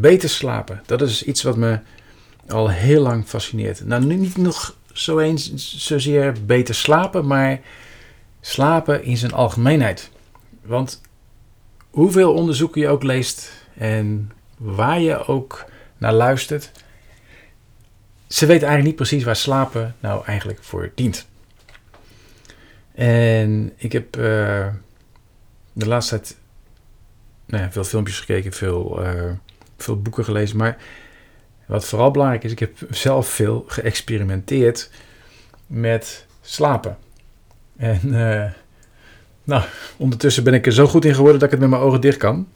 Beter 0.00 0.28
slapen. 0.28 0.82
Dat 0.86 1.02
is 1.02 1.22
iets 1.22 1.42
wat 1.42 1.56
me 1.56 1.78
al 2.48 2.70
heel 2.70 3.02
lang 3.02 3.26
fascineert. 3.26 3.84
Nou, 3.84 4.04
nu 4.04 4.14
niet 4.14 4.36
nog 4.36 4.76
zo 4.92 5.18
eens 5.18 5.54
zozeer 5.86 6.34
beter 6.46 6.74
slapen, 6.74 7.26
maar 7.26 7.60
slapen 8.40 9.02
in 9.02 9.16
zijn 9.16 9.32
algemeenheid. 9.32 10.10
Want 10.62 11.00
hoeveel 11.90 12.34
onderzoeken 12.34 12.80
je 12.80 12.88
ook 12.88 13.02
leest 13.02 13.52
en 13.74 14.32
waar 14.56 15.00
je 15.00 15.26
ook 15.26 15.64
naar 15.96 16.12
luistert, 16.12 16.70
ze 18.26 18.46
weten 18.46 18.68
eigenlijk 18.68 18.84
niet 18.84 19.08
precies 19.08 19.24
waar 19.24 19.36
slapen 19.36 19.94
nou 20.00 20.24
eigenlijk 20.24 20.62
voor 20.62 20.92
dient. 20.94 21.26
En 22.94 23.72
ik 23.76 23.92
heb 23.92 24.16
uh, 24.16 24.66
de 25.72 25.86
laatste 25.86 26.16
tijd 26.16 26.36
nou 27.46 27.62
ja, 27.62 27.72
veel 27.72 27.84
filmpjes 27.84 28.18
gekeken, 28.18 28.52
veel, 28.52 29.04
uh, 29.04 29.30
veel 29.78 30.02
boeken 30.02 30.24
gelezen. 30.24 30.56
Maar 30.56 30.76
wat 31.66 31.84
vooral 31.84 32.10
belangrijk 32.10 32.44
is, 32.44 32.52
ik 32.52 32.58
heb 32.58 32.76
zelf 32.90 33.28
veel 33.28 33.64
geëxperimenteerd 33.66 34.90
met 35.66 36.26
slapen. 36.40 36.96
En 37.76 38.00
uh, 38.04 38.44
nou, 39.44 39.62
ondertussen 39.96 40.44
ben 40.44 40.54
ik 40.54 40.66
er 40.66 40.72
zo 40.72 40.86
goed 40.86 41.04
in 41.04 41.14
geworden 41.14 41.40
dat 41.40 41.52
ik 41.52 41.58
het 41.58 41.60
met 41.60 41.70
mijn 41.70 41.82
ogen 41.82 42.00
dicht 42.00 42.16
kan. 42.16 42.48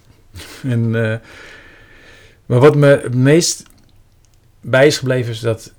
En, 0.62 0.91
maar 2.47 2.61
wat 2.61 2.77
me 2.77 2.87
het 2.87 3.15
meest 3.15 3.62
bij 4.61 4.87
is 4.87 4.98
gebleven 4.98 5.33
is 5.33 5.41
dat 5.41 5.73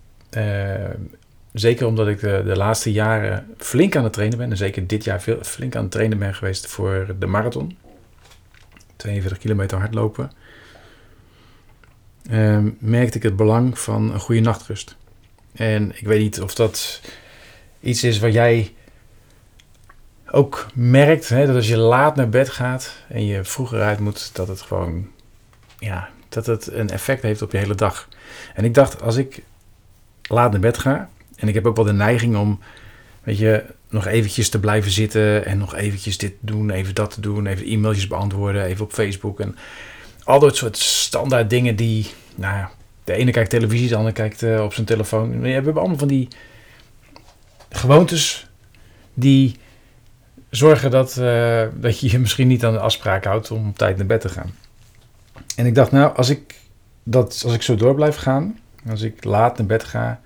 zeker 1.54 1.88
omdat 1.88 2.08
ik 2.08 2.20
de, 2.20 2.42
de, 2.46 2.56
laatste 2.56 2.92
jaren 2.92 3.46
flink 3.58 3.96
aan 3.96 4.04
het 4.04 4.14
trainen 4.14 4.38
ben. 4.38 4.52
En 4.52 4.58
zeker 4.58 4.88
dit 4.88 5.04
jaar 5.04 5.22
veel, 5.22 5.38
flink 5.42 5.76
aan 5.76 5.82
het 5.82 5.92
trainen 5.92 6.18
ben 6.18 6.36
geweest 6.36 6.68
voor 6.68 7.16
de 7.20 7.26
marathon. 7.26 7.78
42 8.96 9.42
kilometer 9.42 9.78
hardlopen. 9.78 10.32
Uh, 12.32 12.60
merkte 12.80 13.18
ik 13.18 13.24
het 13.24 13.36
belang 13.36 13.80
van 13.80 14.14
een 14.14 14.20
goede 14.20 14.42
nachtrust. 14.42 14.96
En 15.54 15.92
ik 15.98 16.08
weet 16.08 16.22
niet 16.22 16.42
of 16.42 16.56
dat 16.56 17.02
iets 17.80 18.04
is 18.04 18.20
wat 18.20 18.34
jij 18.34 18.74
ook 20.32 20.68
merkt. 20.74 21.30
Hè, 21.30 21.46
dat 21.46 21.56
als 21.56 21.68
je 21.68 21.78
laat 21.78 22.16
naar 22.16 22.30
bed 22.30 22.50
gaat 22.50 22.96
en 23.08 23.26
je 23.26 23.44
vroeger 23.44 23.82
uit 23.82 24.00
moet, 24.00 24.36
dat 24.36 24.48
het 24.48 24.62
gewoon 24.62 25.08
ja, 25.80 26.10
dat 26.30 26.46
het 26.46 26.72
een 26.72 26.90
effect 26.90 27.22
heeft 27.22 27.42
op 27.42 27.52
je 27.52 27.58
hele 27.58 27.76
dag. 27.76 28.08
En 28.54 28.64
ik 28.64 28.74
dacht, 28.74 29.02
als 29.02 29.16
ik 29.16 29.44
laat 30.22 30.52
naar 30.52 30.60
bed 30.60 30.78
ga, 30.78 31.10
en 31.36 31.48
ik 31.48 31.54
heb 31.54 31.68
ook 31.68 31.76
wel 31.76 31.86
de 31.86 31.94
neiging 31.94 32.36
om, 32.38 32.60
weet 33.24 33.38
je, 33.38 33.66
nog 33.90 34.06
eventjes 34.06 34.50
te 34.50 34.60
blijven 34.60 34.92
zitten 34.92 35.46
en 35.46 35.58
nog 35.58 35.76
eventjes 35.76 36.18
dit 36.18 36.34
doen, 36.40 36.70
even 36.70 36.96
dat 36.96 37.14
te 37.14 37.22
doen, 37.22 37.46
even 37.46 37.66
e-mailtjes 37.66 38.08
beantwoorden, 38.08 38.66
even 38.66 38.86
op 38.86 38.94
Facebook 38.94 39.40
en 39.40 39.56
al 40.24 40.40
dat 40.40 40.56
soort 40.56 40.78
standaard 40.78 41.50
dingen 41.50 41.76
die, 41.76 42.12
nou 42.36 42.56
ja, 42.56 42.72
de 43.04 43.14
ene 43.14 43.32
kijkt 43.32 43.50
televisie, 43.50 43.90
de 43.90 43.96
andere 43.96 44.14
kijkt 44.14 44.42
uh, 44.42 44.64
op 44.64 44.74
zijn 44.74 44.86
telefoon. 44.86 45.40
We 45.40 45.50
hebben 45.50 45.78
allemaal 45.78 45.98
van 45.98 46.08
die 46.08 46.28
gewoontes 47.70 48.48
die 49.14 49.56
zorgen 50.50 50.92
dat, 50.92 51.18
uh, 51.20 51.64
dat 51.74 52.00
je 52.00 52.12
je 52.12 52.20
misschien 52.20 52.48
niet 52.48 52.66
aan 52.66 52.74
de 52.74 52.80
afspraak 52.80 53.26
houdt 53.26 53.52
om 53.52 53.68
op 53.70 53.78
tijd 53.78 53.98
naar 53.98 54.06
bed 54.06 54.22
te 54.22 54.30
gaan. 54.30 54.56
En 55.56 55.66
ik 55.66 55.76
dacht, 55.76 55.92
nou, 55.92 56.16
als 56.16 56.30
ik, 56.30 56.56
dat, 57.04 57.42
als 57.46 57.54
ik 57.54 57.62
zo 57.62 57.76
door 57.76 57.96
blijf 57.96 58.16
gaan, 58.16 58.60
als 58.90 59.02
ik 59.02 59.24
laat 59.24 59.58
naar 59.58 59.68
bed 59.68 59.84
ga, 59.84 60.22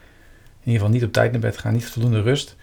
in 0.59 0.73
ieder 0.73 0.79
geval 0.79 0.89
niet 0.89 1.03
op 1.03 1.13
tijd 1.13 1.31
naar 1.31 1.41
bed 1.41 1.57
gaan, 1.57 1.73
niet 1.73 1.85
voldoende 1.85 2.21
rust. 2.21 2.55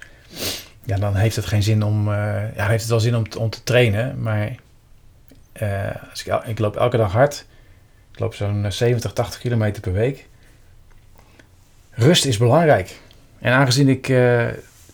Ja, 0.85 0.97
dan 0.97 1.15
heeft 1.15 1.37
het 1.37 1.47
geen 1.47 1.63
zin 1.63 1.83
om. 1.83 2.09
Uh, 2.09 2.15
ja, 2.57 2.67
heeft 2.67 2.81
het 2.81 2.91
wel 2.91 3.01
zin 3.01 3.17
om, 3.17 3.25
om 3.39 3.51
te 3.51 3.63
trainen. 3.63 4.23
Maar 4.23 4.55
als 6.11 6.25
ik, 6.45 6.59
loop 6.59 6.77
elke 6.77 6.97
dag 6.97 7.13
hard. 7.13 7.47
Ik 8.13 8.19
loop 8.19 8.35
zo'n 8.35 8.73
70, 8.73 9.13
80 9.13 9.41
kilometer 9.41 9.83
per 9.83 9.93
week. 9.93 10.29
Rust 11.91 12.25
is 12.25 12.37
belangrijk. 12.37 13.01
En 13.39 13.53
aangezien 13.53 13.89
ik. 13.89 14.09
Uh, 14.09 14.49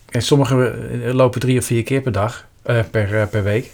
sommigen 0.08 1.12
lopen 1.12 1.40
drie 1.40 1.58
of 1.58 1.64
vier 1.64 1.82
keer 1.82 2.00
per 2.00 2.12
dag. 2.12 2.48
per, 2.62 3.28
per 3.28 3.42
week. 3.42 3.72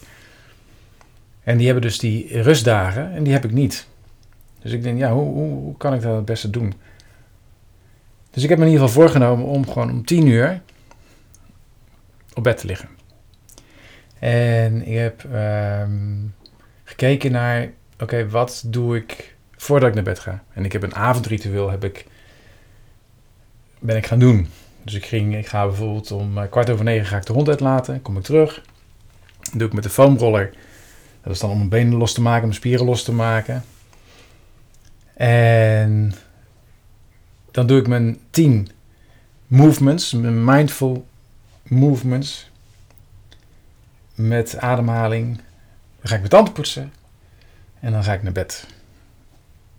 En 1.43 1.57
die 1.57 1.67
hebben 1.67 1.85
dus 1.85 1.99
die 1.99 2.43
rustdagen. 2.43 3.13
En 3.13 3.23
die 3.23 3.33
heb 3.33 3.45
ik 3.45 3.53
niet. 3.53 3.87
Dus 4.67 4.73
ik 4.73 4.83
denk, 4.83 4.99
ja, 4.99 5.13
hoe, 5.13 5.35
hoe, 5.35 5.77
kan 5.77 5.95
ik 5.95 6.03
dat 6.03 6.17
het 6.17 6.25
beste 6.25 6.51
doen? 6.51 6.75
Dus 8.31 8.43
ik 8.43 8.49
heb 8.49 8.59
me 8.59 8.65
in 8.65 8.71
ieder 8.71 8.87
geval 8.87 9.03
voorgenomen 9.03 9.47
om 9.47 9.69
gewoon 9.69 9.91
om 9.91 10.05
10 10.05 10.27
uur 10.27 10.61
op 12.35 12.43
bed 12.43 12.59
te 12.59 12.67
liggen. 12.67 12.89
En 14.19 14.87
ik 14.87 14.97
heb 14.97 15.25
um, 15.33 16.35
gekeken 16.87 17.33
naar, 17.33 17.71
oké, 18.01 18.29
wat 18.29 18.65
doe 18.67 18.97
ik 18.97 19.37
voordat 19.57 19.89
ik 19.89 19.95
naar 19.95 20.05
bed 20.05 20.19
ga? 20.19 20.43
En 20.53 20.65
ik 20.65 20.73
heb 20.73 20.83
een 20.83 20.95
avondritueel, 20.95 21.71
heb 21.71 21.85
ik, 21.85 22.07
ben 23.79 23.97
ik 23.97 24.07
gaan 24.07 24.19
doen. 24.19 24.49
Dus 24.83 24.95
ik, 24.95 25.05
ging, 25.05 25.37
ik 25.37 25.47
ga 25.47 25.67
bijvoorbeeld 25.67 26.11
om 26.11 26.39
eh, 26.39 26.51
kwart 26.51 26.71
over 26.71 26.85
negen 26.85 27.07
ga 27.07 27.17
ik 27.17 27.27
de 27.27 27.33
hond 27.33 27.49
uitlaten, 27.49 28.03
kom 28.03 28.17
ik 28.17 28.23
terug. 28.23 28.63
Doe 29.53 29.67
ik 29.67 29.73
met 29.73 29.83
de 29.83 29.91
foamroller. 29.91 30.51
Dat 31.23 31.33
is 31.33 31.41
dan 31.41 31.51
om 31.51 31.57
mijn 31.57 31.69
benen 31.69 31.95
los 31.95 32.13
te 32.15 32.23
maken, 32.23 32.43
mijn 32.43 32.55
spieren 32.55 32.87
los 32.87 33.03
te 33.03 33.13
maken. 33.13 33.65
En 35.15 36.15
dan 37.51 37.67
doe 37.67 37.79
ik 37.79 37.87
mijn 37.87 38.19
10 38.31 38.69
movements, 39.47 40.13
mijn 40.13 40.45
mindful 40.45 41.07
movements. 41.63 42.51
Met 44.15 44.59
ademhaling. 44.59 45.41
Dan 46.07 46.15
ga 46.15 46.23
ik 46.23 46.31
mijn 46.31 46.43
tanden 46.43 46.63
poetsen. 46.63 46.93
En 47.81 47.93
dan 47.93 48.05
ga 48.05 48.13
ik 48.13 48.23
naar 48.23 48.33
bed. 48.33 48.67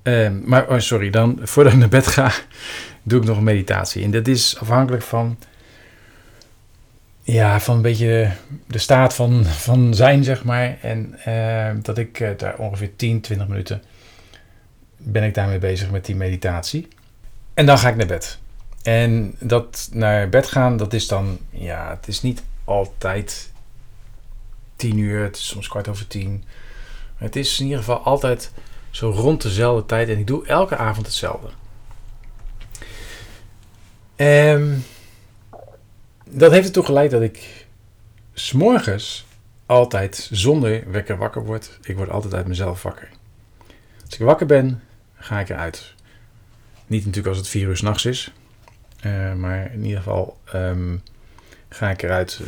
Uh, 0.04 0.30
maar 0.44 0.70
oh, 0.70 0.80
sorry, 0.80 1.10
dan 1.10 1.40
voordat 1.44 1.74
ik 1.74 1.80
naar 1.80 1.90
bed 1.90 2.08
ga, 2.08 2.32
doe 3.04 3.20
ik 3.22 3.28
nog 3.28 3.38
een 3.38 3.44
meditatie. 3.44 4.04
En 4.04 4.12
dat 4.12 4.28
is 4.28 4.58
afhankelijk 4.60 5.04
van. 5.04 5.38
Ja, 7.22 7.60
van 7.60 7.76
een 7.76 7.82
beetje 7.82 8.32
de 8.68 8.78
staat 8.78 9.14
van, 9.14 9.46
van 9.46 9.94
zijn, 9.94 10.24
zeg 10.24 10.44
maar. 10.44 10.78
En 10.82 11.20
uh, 11.28 11.84
dat 11.84 11.98
ik 11.98 12.20
uh, 12.20 12.30
daar 12.38 12.58
ongeveer 12.58 12.96
10, 12.96 13.22
20 13.22 13.48
minuten 13.48 13.82
ben 14.98 15.24
ik 15.24 15.34
daarmee 15.34 15.60
bezig 15.60 15.92
met 15.92 16.06
die 16.06 16.16
meditatie. 16.16 16.88
En 17.54 17.66
dan 17.66 17.78
ga 17.78 17.90
ik 17.90 17.96
naar 17.96 18.08
bed. 18.08 18.40
En 18.84 19.36
dat 19.40 19.90
naar 19.92 20.30
bed 20.30 20.48
gaan, 20.48 20.78
dat 20.78 20.94
is 20.94 21.08
dan, 21.08 21.40
ja, 21.50 21.90
het 21.90 22.08
is 22.08 22.22
niet 22.22 22.44
altijd 22.64 23.52
tien 24.78 24.98
uur, 24.98 25.24
het 25.24 25.36
is 25.36 25.48
soms 25.48 25.68
kwart 25.68 25.88
over 25.88 26.08
tien. 26.08 26.44
Het 27.16 27.36
is 27.36 27.60
in 27.60 27.66
ieder 27.66 27.80
geval 27.80 28.00
altijd 28.00 28.52
zo 28.90 29.10
rond 29.10 29.42
dezelfde 29.42 29.86
tijd 29.86 30.10
en 30.10 30.18
ik 30.18 30.28
doe 30.28 30.46
elke 30.46 30.78
avond 30.78 31.06
hetzelfde. 31.06 31.50
En 34.16 34.84
dat 36.30 36.52
heeft 36.52 36.66
ertoe 36.66 36.86
geleid 36.86 37.12
dat 37.12 37.22
ik 37.22 37.66
s'morgens 38.34 39.26
altijd 39.66 40.30
zonder 40.32 40.92
wekker 40.92 41.18
wakker 41.18 41.46
word. 41.46 41.80
Ik 41.84 41.96
word 41.96 42.10
altijd 42.10 42.34
uit 42.34 42.48
mezelf 42.48 42.84
wakker. 42.84 43.10
Als 44.06 44.14
ik 44.14 44.26
wakker 44.26 44.46
ben, 44.46 44.84
ga 45.16 45.40
ik 45.40 45.50
eruit. 45.50 45.94
Niet 46.88 47.00
natuurlijk 47.00 47.28
als 47.28 47.38
het 47.38 47.48
vier 47.48 47.68
uur 47.68 47.78
s'nachts 47.78 48.06
is. 48.06 48.32
Uh, 49.06 49.34
maar 49.34 49.74
in 49.74 49.84
ieder 49.84 49.98
geval 49.98 50.38
um, 50.54 51.02
ga 51.70 51.90
ik 51.90 52.04
eruit. 52.04 52.40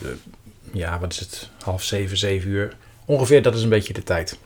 Ja, 0.73 0.99
wat 0.99 1.11
is 1.11 1.19
het? 1.19 1.49
Half 1.63 1.83
zeven, 1.83 2.17
zeven 2.17 2.49
uur. 2.49 2.77
Ongeveer, 3.05 3.41
dat 3.41 3.55
is 3.55 3.63
een 3.63 3.69
beetje 3.69 3.93
de 3.93 4.03
tijd. 4.03 4.37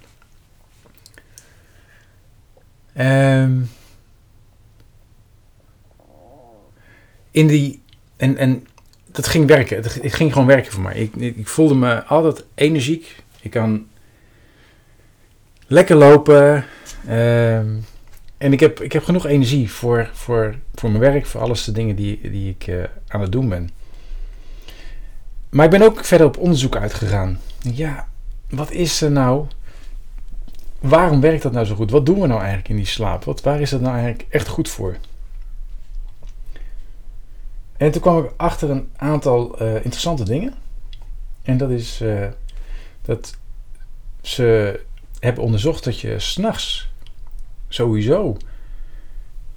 Um, 2.97 3.69
in 7.31 7.47
die. 7.47 7.81
En, 8.17 8.37
en 8.37 8.67
dat 9.11 9.27
ging 9.27 9.47
werken. 9.47 9.77
Het, 9.77 9.99
ging 10.01 10.31
gewoon 10.31 10.47
werken 10.47 10.71
voor 10.71 10.81
mij. 10.81 10.95
Ik, 10.95 11.15
ik 11.15 11.47
voelde 11.47 11.75
me 11.75 12.03
altijd 12.03 12.45
energiek. 12.55 13.23
Ik 13.41 13.51
kan 13.51 13.87
lekker 15.67 15.95
lopen. 15.95 16.65
Um, 17.09 17.85
en 18.37 18.53
ik 18.53 18.59
heb, 18.59 18.81
ik 18.81 18.91
heb 18.91 19.03
genoeg 19.03 19.25
energie 19.25 19.71
voor, 19.71 20.09
voor, 20.13 20.55
voor 20.75 20.89
mijn 20.89 21.01
werk, 21.01 21.25
voor 21.25 21.41
alles 21.41 21.63
de 21.63 21.71
dingen 21.71 21.95
die, 21.95 22.29
die 22.29 22.49
ik 22.49 22.67
uh, 22.67 22.83
aan 23.07 23.21
het 23.21 23.31
doen 23.31 23.49
ben. 23.49 23.69
Maar 25.53 25.65
ik 25.65 25.71
ben 25.71 25.81
ook 25.81 26.05
verder 26.05 26.27
op 26.27 26.37
onderzoek 26.37 26.75
uitgegaan. 26.75 27.39
Ja, 27.59 28.07
wat 28.49 28.71
is 28.71 29.01
er 29.01 29.11
nou? 29.11 29.47
Waarom 30.79 31.21
werkt 31.21 31.43
dat 31.43 31.51
nou 31.51 31.65
zo 31.65 31.75
goed? 31.75 31.91
Wat 31.91 32.05
doen 32.05 32.19
we 32.19 32.27
nou 32.27 32.39
eigenlijk 32.39 32.69
in 32.69 32.75
die 32.75 32.85
slaap? 32.85 33.23
Wat, 33.23 33.41
waar 33.41 33.61
is 33.61 33.69
dat 33.69 33.81
nou 33.81 33.93
eigenlijk 33.93 34.25
echt 34.29 34.47
goed 34.47 34.69
voor? 34.69 34.97
En 37.77 37.91
toen 37.91 38.01
kwam 38.01 38.23
ik 38.23 38.31
achter 38.37 38.69
een 38.69 38.89
aantal 38.95 39.61
uh, 39.61 39.75
interessante 39.75 40.23
dingen. 40.23 40.53
En 41.41 41.57
dat 41.57 41.69
is 41.69 42.01
uh, 42.01 42.27
dat 43.01 43.37
ze 44.21 44.79
hebben 45.19 45.43
onderzocht 45.43 45.83
dat 45.83 45.99
je 45.99 46.19
s'nachts 46.19 46.89
sowieso 47.67 48.37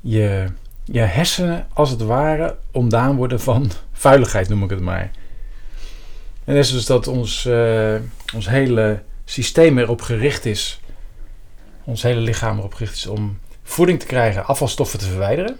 je, 0.00 0.46
je 0.84 1.00
hersenen 1.00 1.66
als 1.72 1.90
het 1.90 2.00
ware 2.00 2.56
ontdaan 2.70 3.16
worden 3.16 3.40
van 3.40 3.70
vuiligheid, 3.92 4.48
noem 4.48 4.62
ik 4.62 4.70
het 4.70 4.80
maar. 4.80 5.10
En 6.46 6.56
is 6.56 6.70
dus 6.70 6.86
dat 6.86 7.06
ons, 7.06 7.44
uh, 7.44 7.94
ons 8.34 8.48
hele 8.48 9.02
systeem 9.24 9.78
erop 9.78 10.02
gericht 10.02 10.44
is, 10.44 10.80
ons 11.84 12.02
hele 12.02 12.20
lichaam 12.20 12.58
erop 12.58 12.74
gericht 12.74 12.96
is 12.96 13.06
om 13.06 13.38
voeding 13.62 14.00
te 14.00 14.06
krijgen, 14.06 14.46
afvalstoffen 14.46 14.98
te 14.98 15.04
verwijderen 15.04 15.58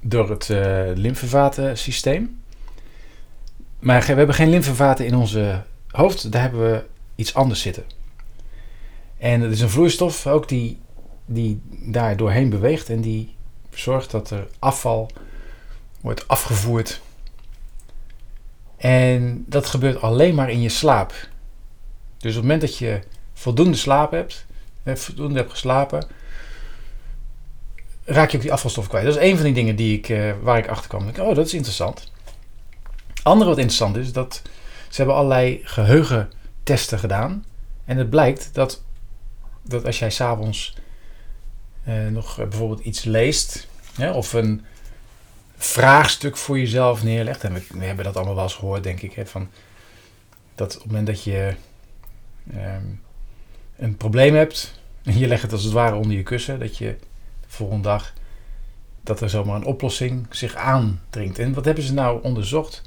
door 0.00 0.30
het 0.30 0.48
uh, 0.48 0.82
lymfevatensysteem. 0.94 2.42
Maar 3.78 4.00
we 4.00 4.12
hebben 4.12 4.34
geen 4.34 4.50
lymfevaten 4.50 5.06
in 5.06 5.16
onze 5.16 5.62
hoofd, 5.90 6.32
daar 6.32 6.42
hebben 6.42 6.72
we 6.72 6.84
iets 7.14 7.34
anders 7.34 7.60
zitten. 7.60 7.84
En 9.18 9.40
het 9.40 9.52
is 9.52 9.60
een 9.60 9.70
vloeistof 9.70 10.26
ook 10.26 10.48
die, 10.48 10.80
die 11.26 11.60
daar 11.70 12.16
doorheen 12.16 12.50
beweegt 12.50 12.90
en 12.90 13.00
die 13.00 13.34
zorgt 13.70 14.10
dat 14.10 14.30
er 14.30 14.46
afval 14.58 15.10
wordt 16.00 16.28
afgevoerd. 16.28 17.00
En 18.84 19.44
dat 19.48 19.66
gebeurt 19.66 20.00
alleen 20.00 20.34
maar 20.34 20.50
in 20.50 20.60
je 20.60 20.68
slaap. 20.68 21.12
Dus 22.18 22.30
op 22.30 22.42
het 22.42 22.42
moment 22.42 22.60
dat 22.60 22.78
je 22.78 23.00
voldoende 23.32 23.76
slaap 23.76 24.10
hebt, 24.10 24.46
voldoende 24.84 25.38
hebt 25.38 25.50
geslapen, 25.50 26.06
raak 28.04 28.30
je 28.30 28.36
ook 28.36 28.42
die 28.42 28.52
afvalstof 28.52 28.88
kwijt. 28.88 29.04
Dat 29.04 29.16
is 29.16 29.22
een 29.22 29.36
van 29.36 29.44
die 29.44 29.54
dingen 29.54 29.76
die 29.76 29.98
ik, 29.98 30.08
uh, 30.08 30.32
waar 30.42 30.58
ik 30.58 30.68
achter 30.68 30.88
kwam. 30.88 31.08
oh, 31.08 31.34
dat 31.34 31.46
is 31.46 31.54
interessant. 31.54 32.12
Andere 33.22 33.50
wat 33.50 33.58
interessant 33.58 33.96
is, 33.96 34.12
dat 34.12 34.42
ze 34.88 34.96
hebben 34.96 35.14
allerlei 35.14 35.60
geheugentesten 35.62 36.98
gedaan. 36.98 37.44
En 37.84 37.96
het 37.96 38.10
blijkt 38.10 38.50
dat, 38.52 38.82
dat 39.62 39.84
als 39.86 39.98
jij 39.98 40.10
s'avonds 40.10 40.76
uh, 41.88 42.08
nog 42.08 42.36
bijvoorbeeld 42.36 42.80
iets 42.80 43.04
leest, 43.04 43.66
of 44.12 44.32
een 44.32 44.64
vraagstuk 45.64 46.36
voor 46.36 46.58
jezelf 46.58 47.02
neerlegt. 47.02 47.44
En 47.44 47.52
we, 47.54 47.62
we, 47.68 47.84
hebben 47.84 48.04
dat 48.04 48.16
allemaal 48.16 48.34
wel 48.34 48.44
eens 48.44 48.54
gehoord, 48.54 48.82
denk 48.82 49.00
ik. 49.00 49.12
Hè, 49.12 49.26
van 49.26 49.48
dat 50.54 50.74
op 50.74 50.82
het 50.82 50.86
moment 50.86 51.06
dat 51.06 51.24
je 51.24 51.54
um, 52.56 53.00
een 53.76 53.96
probleem 53.96 54.34
hebt, 54.34 54.80
en 55.02 55.18
je 55.18 55.26
legt 55.26 55.42
het 55.42 55.52
als 55.52 55.62
het 55.62 55.72
ware 55.72 55.96
onder 55.96 56.16
je 56.16 56.22
kussen, 56.22 56.58
dat 56.58 56.76
je 56.76 56.96
de 57.40 57.46
volgende 57.46 57.82
dag 57.82 58.12
dat 59.02 59.20
er 59.20 59.30
zomaar 59.30 59.56
een 59.56 59.64
oplossing 59.64 60.26
zich 60.30 60.54
aandringt. 60.54 61.38
En 61.38 61.54
wat 61.54 61.64
hebben 61.64 61.84
ze 61.84 61.92
nou 61.92 62.22
onderzocht? 62.22 62.82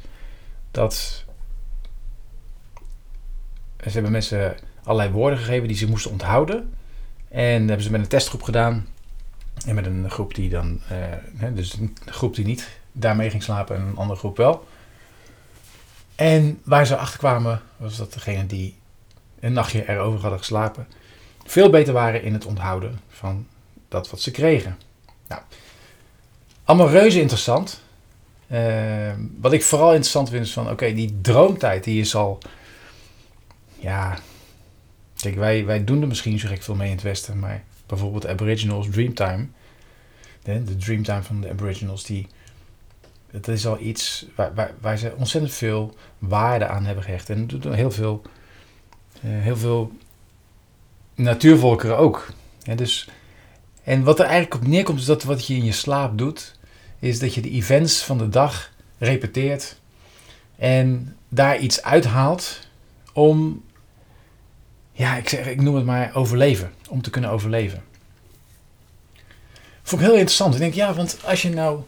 Dat 0.72 1.26
ze 3.84 3.90
hebben 3.90 4.12
mensen 4.12 4.58
allerlei 4.84 5.12
woorden 5.12 5.40
gegeven 5.40 5.68
die 5.68 5.78
ze 5.78 5.88
moesten 5.88 6.12
onthouden. 6.12 6.74
En 7.30 7.68
hebben 7.68 7.82
ze 7.82 7.92
met 7.92 8.02
een 8.02 8.08
testgroep 8.08 8.44
gedaan. 8.44 8.88
En 9.66 9.76
met 9.76 9.86
een 9.86 10.10
groep 10.10 10.36
die 10.36 10.50
dan, 10.50 10.80
uh, 11.42 11.48
dus 11.54 11.74
een 11.74 11.98
groep 12.06 12.36
die 12.36 12.46
niet 12.46 12.68
daarmee 12.92 13.30
ging 13.30 13.44
slapen 13.44 13.76
en 13.76 13.82
een 13.82 13.98
andere 13.98 14.20
groep 14.20 14.38
wel. 14.38 14.68
En 16.16 16.60
waar 16.64 16.86
ze 16.86 16.98
achter 16.98 17.20
kwamen, 17.20 17.62
was 17.78 17.98
dat 17.98 18.14
degene 18.14 18.46
die 18.46 18.76
een 19.40 19.54
nachtje 19.54 19.90
erover 19.90 20.22
hadden 20.22 20.40
geslapen, 20.40 20.88
veel 21.46 21.70
beter 21.70 21.94
waren 21.94 22.24
in 22.24 22.34
het 22.34 22.46
onthouden 22.46 23.00
van 23.10 23.48
dat 23.88 24.10
wat 24.10 24.22
ze 24.22 24.32
kregen. 24.32 24.78
Nou, 25.28 25.42
allemaal 26.64 26.90
reuze 26.90 27.20
interessant. 27.20 27.82
Uh, 28.52 29.14
wat 29.40 29.54
ik 29.54 29.64
vooral 29.64 29.90
interessant 29.90 30.30
vind 30.30 30.46
is 30.46 30.54
van, 30.54 30.70
oké, 30.70 30.94
die 30.94 31.22
droomtijd 31.22 31.84
die 31.84 32.00
is 32.02 32.16
al, 32.16 32.38
ja, 33.80 34.18
kijk, 35.16 35.36
wij, 35.36 35.66
wij 35.66 35.84
doen 35.84 36.02
er 36.02 36.08
misschien 36.08 36.40
zo 36.40 36.48
gek 36.48 36.64
veel 36.64 36.76
mee 36.76 36.90
in 36.90 36.96
het 36.96 37.04
Westen, 37.04 37.40
maar 37.40 37.64
bijvoorbeeld 37.88 38.28
Aboriginals 38.28 38.88
Dreamtime, 38.90 39.48
de, 40.44 40.64
de 40.64 40.76
Dreamtime 40.76 41.24
van 41.24 41.42
de 41.42 41.50
Aboriginals, 41.50 42.04
die, 42.04 42.28
dat 43.32 43.48
is 43.48 43.68
al 43.68 43.80
iets 43.80 44.26
waar, 44.36 44.54
waar, 44.54 44.72
waar 44.82 44.98
ze 44.98 45.14
ontzettend 45.18 45.54
veel 45.54 45.96
waarde 46.18 46.68
aan 46.68 46.86
hebben 46.86 47.04
gehecht. 47.04 47.30
En 47.30 47.50
heel 47.70 47.92
veel, 47.92 48.22
uh, 49.26 49.42
heel 49.42 49.58
veel 49.58 49.92
natuurvolkeren 51.16 51.98
ook. 51.98 52.34
Ja, 52.64 52.76
dus, 52.76 53.10
en 53.84 54.04
wat 54.04 54.20
er 54.20 54.26
eigenlijk 54.26 54.56
op 54.56 54.68
neerkomt, 54.68 55.00
is 55.00 55.06
dat 55.06 55.24
wat 55.24 55.48
je 55.48 55.56
in 55.56 55.66
je 55.66 55.72
slaap 55.72 56.18
doet, 56.18 56.60
is 57.00 57.20
dat 57.20 57.34
je 57.34 57.42
de 57.42 57.52
events 57.52 58.04
van 58.04 58.18
de 58.18 58.30
dag 58.30 58.72
repeteert 58.98 59.78
en 60.56 61.16
daar 61.30 61.60
iets 61.60 61.84
uithaalt 61.84 62.60
om, 63.14 63.64
ja, 64.98 65.16
ik, 65.16 65.30
zeg, 65.30 65.48
ik 65.48 65.62
noem 65.62 65.76
het 65.76 65.86
maar 65.86 66.16
overleven, 66.16 66.74
om 66.90 67.02
te 67.02 67.10
kunnen 67.10 67.30
overleven. 67.30 67.84
Vond 69.84 70.02
ik 70.02 70.08
heel 70.08 70.18
interessant. 70.18 70.54
Ik 70.54 70.60
denk, 70.60 70.74
ja, 70.74 70.94
want 70.94 71.20
als 71.24 71.42
je 71.42 71.50
nou, 71.50 71.82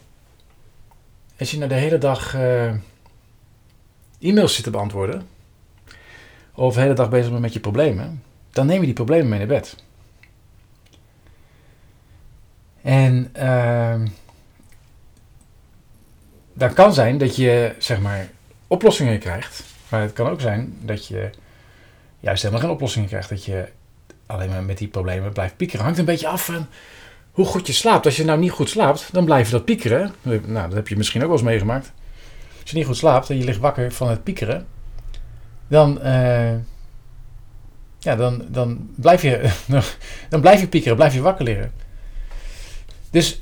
als 1.39 1.51
je 1.51 1.57
nou 1.57 1.69
de 1.69 1.75
hele 1.75 1.97
dag 1.97 2.35
uh, 2.35 2.73
e-mails 4.19 4.55
zit 4.55 4.63
te 4.63 4.69
beantwoorden, 4.69 5.27
of 6.53 6.73
de 6.73 6.81
hele 6.81 6.93
dag 6.93 7.09
bezig 7.09 7.29
bent 7.29 7.41
met 7.41 7.53
je 7.53 7.59
problemen, 7.59 8.23
dan 8.51 8.65
neem 8.65 8.79
je 8.79 8.85
die 8.85 8.95
problemen 8.95 9.29
mee 9.29 9.39
naar 9.39 9.47
bed. 9.47 9.83
En 12.81 13.33
uh, 16.57 16.73
kan 16.73 16.93
zijn 16.93 17.17
dat 17.17 17.35
je, 17.35 17.75
zeg 17.77 17.99
maar, 17.99 18.29
oplossingen 18.67 19.19
krijgt. 19.19 19.63
Maar 19.89 20.01
het 20.01 20.13
kan 20.13 20.29
ook 20.29 20.41
zijn 20.41 20.77
dat 20.81 21.07
je 21.07 21.29
juist 22.19 22.41
helemaal 22.41 22.63
geen 22.63 22.73
oplossingen 22.73 23.07
krijgt. 23.07 23.29
Dat 23.29 23.45
je 23.45 23.67
alleen 24.25 24.49
maar 24.49 24.63
met 24.63 24.77
die 24.77 24.87
problemen 24.87 25.33
blijft 25.33 25.57
piekeren. 25.57 25.83
Hangt 25.83 25.99
een 25.99 26.05
beetje 26.05 26.27
af 26.27 26.45
van 26.45 26.67
hoe 27.31 27.45
goed 27.45 27.67
je 27.67 27.73
slaapt. 27.73 28.05
Als 28.05 28.15
je 28.15 28.25
nou 28.25 28.39
niet 28.39 28.51
goed 28.51 28.69
slaapt, 28.69 29.09
dan 29.11 29.25
blijf 29.25 29.45
je 29.45 29.51
dat 29.51 29.65
piekeren. 29.65 30.13
Nou, 30.21 30.43
dat 30.45 30.73
heb 30.73 30.87
je 30.87 30.97
misschien 30.97 31.21
ook 31.21 31.27
wel 31.27 31.37
eens 31.37 31.47
meegemaakt. 31.47 31.91
Als 32.61 32.71
je 32.71 32.77
niet 32.77 32.85
goed 32.85 32.97
slaapt 32.97 33.29
en 33.29 33.37
je 33.37 33.43
ligt 33.43 33.59
wakker 33.59 33.91
van 33.91 34.09
het 34.09 34.23
piekeren, 34.23 34.67
dan, 35.67 35.99
uh, 36.03 36.53
ja, 37.99 38.15
dan, 38.15 38.45
dan, 38.49 38.89
blijf 38.95 39.21
je, 39.21 39.51
dan 40.29 40.41
blijf 40.41 40.59
je 40.59 40.67
piekeren, 40.67 40.95
blijf 40.95 41.13
je 41.13 41.21
wakker 41.21 41.45
liggen. 41.45 41.71
Dus 43.09 43.41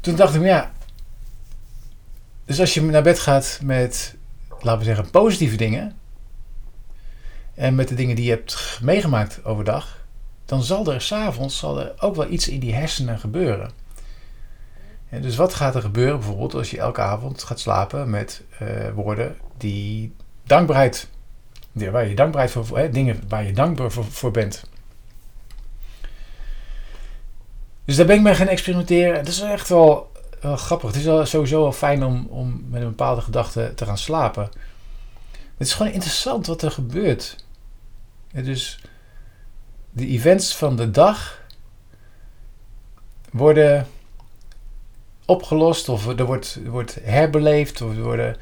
toen 0.00 0.16
dacht 0.16 0.34
ik, 0.34 0.42
ja. 0.42 0.72
Dus 2.44 2.60
als 2.60 2.74
je 2.74 2.82
naar 2.82 3.02
bed 3.02 3.18
gaat 3.18 3.60
met, 3.62 4.14
laten 4.60 4.78
we 4.78 4.84
zeggen, 4.84 5.10
positieve 5.10 5.56
dingen. 5.56 5.96
En 7.54 7.74
met 7.74 7.88
de 7.88 7.94
dingen 7.94 8.16
die 8.16 8.24
je 8.24 8.30
hebt 8.30 8.78
meegemaakt 8.82 9.44
overdag 9.44 10.04
dan 10.44 10.62
zal 10.62 10.92
er 10.92 11.00
s'avonds 11.00 11.64
ook 11.98 12.14
wel 12.14 12.30
iets 12.30 12.48
in 12.48 12.60
die 12.60 12.74
hersenen 12.74 13.18
gebeuren. 13.18 13.70
En 15.08 15.22
dus 15.22 15.36
wat 15.36 15.54
gaat 15.54 15.74
er 15.74 15.80
gebeuren 15.80 16.18
bijvoorbeeld 16.18 16.54
als 16.54 16.70
je 16.70 16.78
elke 16.78 17.00
avond 17.00 17.42
gaat 17.42 17.60
slapen 17.60 18.10
met 18.10 18.42
uh, 18.62 18.90
woorden 18.94 19.36
die 19.56 20.14
dankbaarheid, 20.42 21.08
waar 21.72 22.08
je 22.08 22.14
dankbaarheid 22.14 22.50
voor, 22.52 22.78
hè, 22.78 22.90
dingen 22.90 23.22
waar 23.28 23.44
je 23.44 23.52
dankbaar 23.52 23.90
voor, 23.90 24.30
bent. 24.30 24.64
Dus 27.84 27.96
daar 27.96 28.06
ben 28.06 28.16
ik 28.16 28.22
mee 28.22 28.34
gaan 28.34 28.46
experimenteren. 28.46 29.16
Het 29.16 29.28
is 29.28 29.40
echt 29.40 29.68
wel, 29.68 30.12
wel 30.40 30.56
grappig. 30.56 30.88
Het 30.88 30.98
is 30.98 31.04
wel 31.04 31.26
sowieso 31.26 31.62
wel 31.62 31.72
fijn 31.72 32.04
om, 32.04 32.26
om 32.30 32.64
met 32.68 32.82
een 32.82 32.88
bepaalde 32.88 33.20
gedachte 33.20 33.72
te 33.74 33.84
gaan 33.84 33.98
slapen. 33.98 34.42
Het 35.56 35.66
is 35.66 35.72
gewoon 35.74 35.92
interessant 35.92 36.46
wat 36.46 36.62
er 36.62 36.70
gebeurt. 36.70 37.43
Dus 38.42 38.80
de 39.90 40.06
events 40.06 40.56
van 40.56 40.76
de 40.76 40.90
dag 40.90 41.42
worden 43.30 43.86
opgelost 45.24 45.88
of 45.88 46.06
er 46.06 46.24
wordt, 46.24 46.58
wordt 46.66 46.98
herbeleefd 47.02 47.82
of 47.82 47.96
er 47.96 48.02
worden 48.02 48.36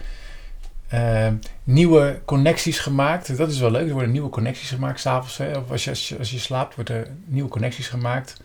uh, 0.95 1.29
nieuwe 1.65 2.21
connecties 2.25 2.79
gemaakt. 2.79 3.37
Dat 3.37 3.51
is 3.51 3.59
wel 3.59 3.71
leuk. 3.71 3.87
Er 3.87 3.93
worden 3.93 4.11
nieuwe 4.11 4.29
connecties 4.29 4.69
gemaakt 4.69 5.01
s'avonds. 5.01 5.41
Of 5.57 5.71
als 5.71 5.85
je, 5.85 5.91
als, 5.91 6.09
je, 6.09 6.19
als 6.19 6.31
je 6.31 6.39
slaapt, 6.39 6.75
worden 6.75 6.97
er 6.97 7.11
nieuwe 7.25 7.49
connecties 7.49 7.89
gemaakt. 7.89 8.41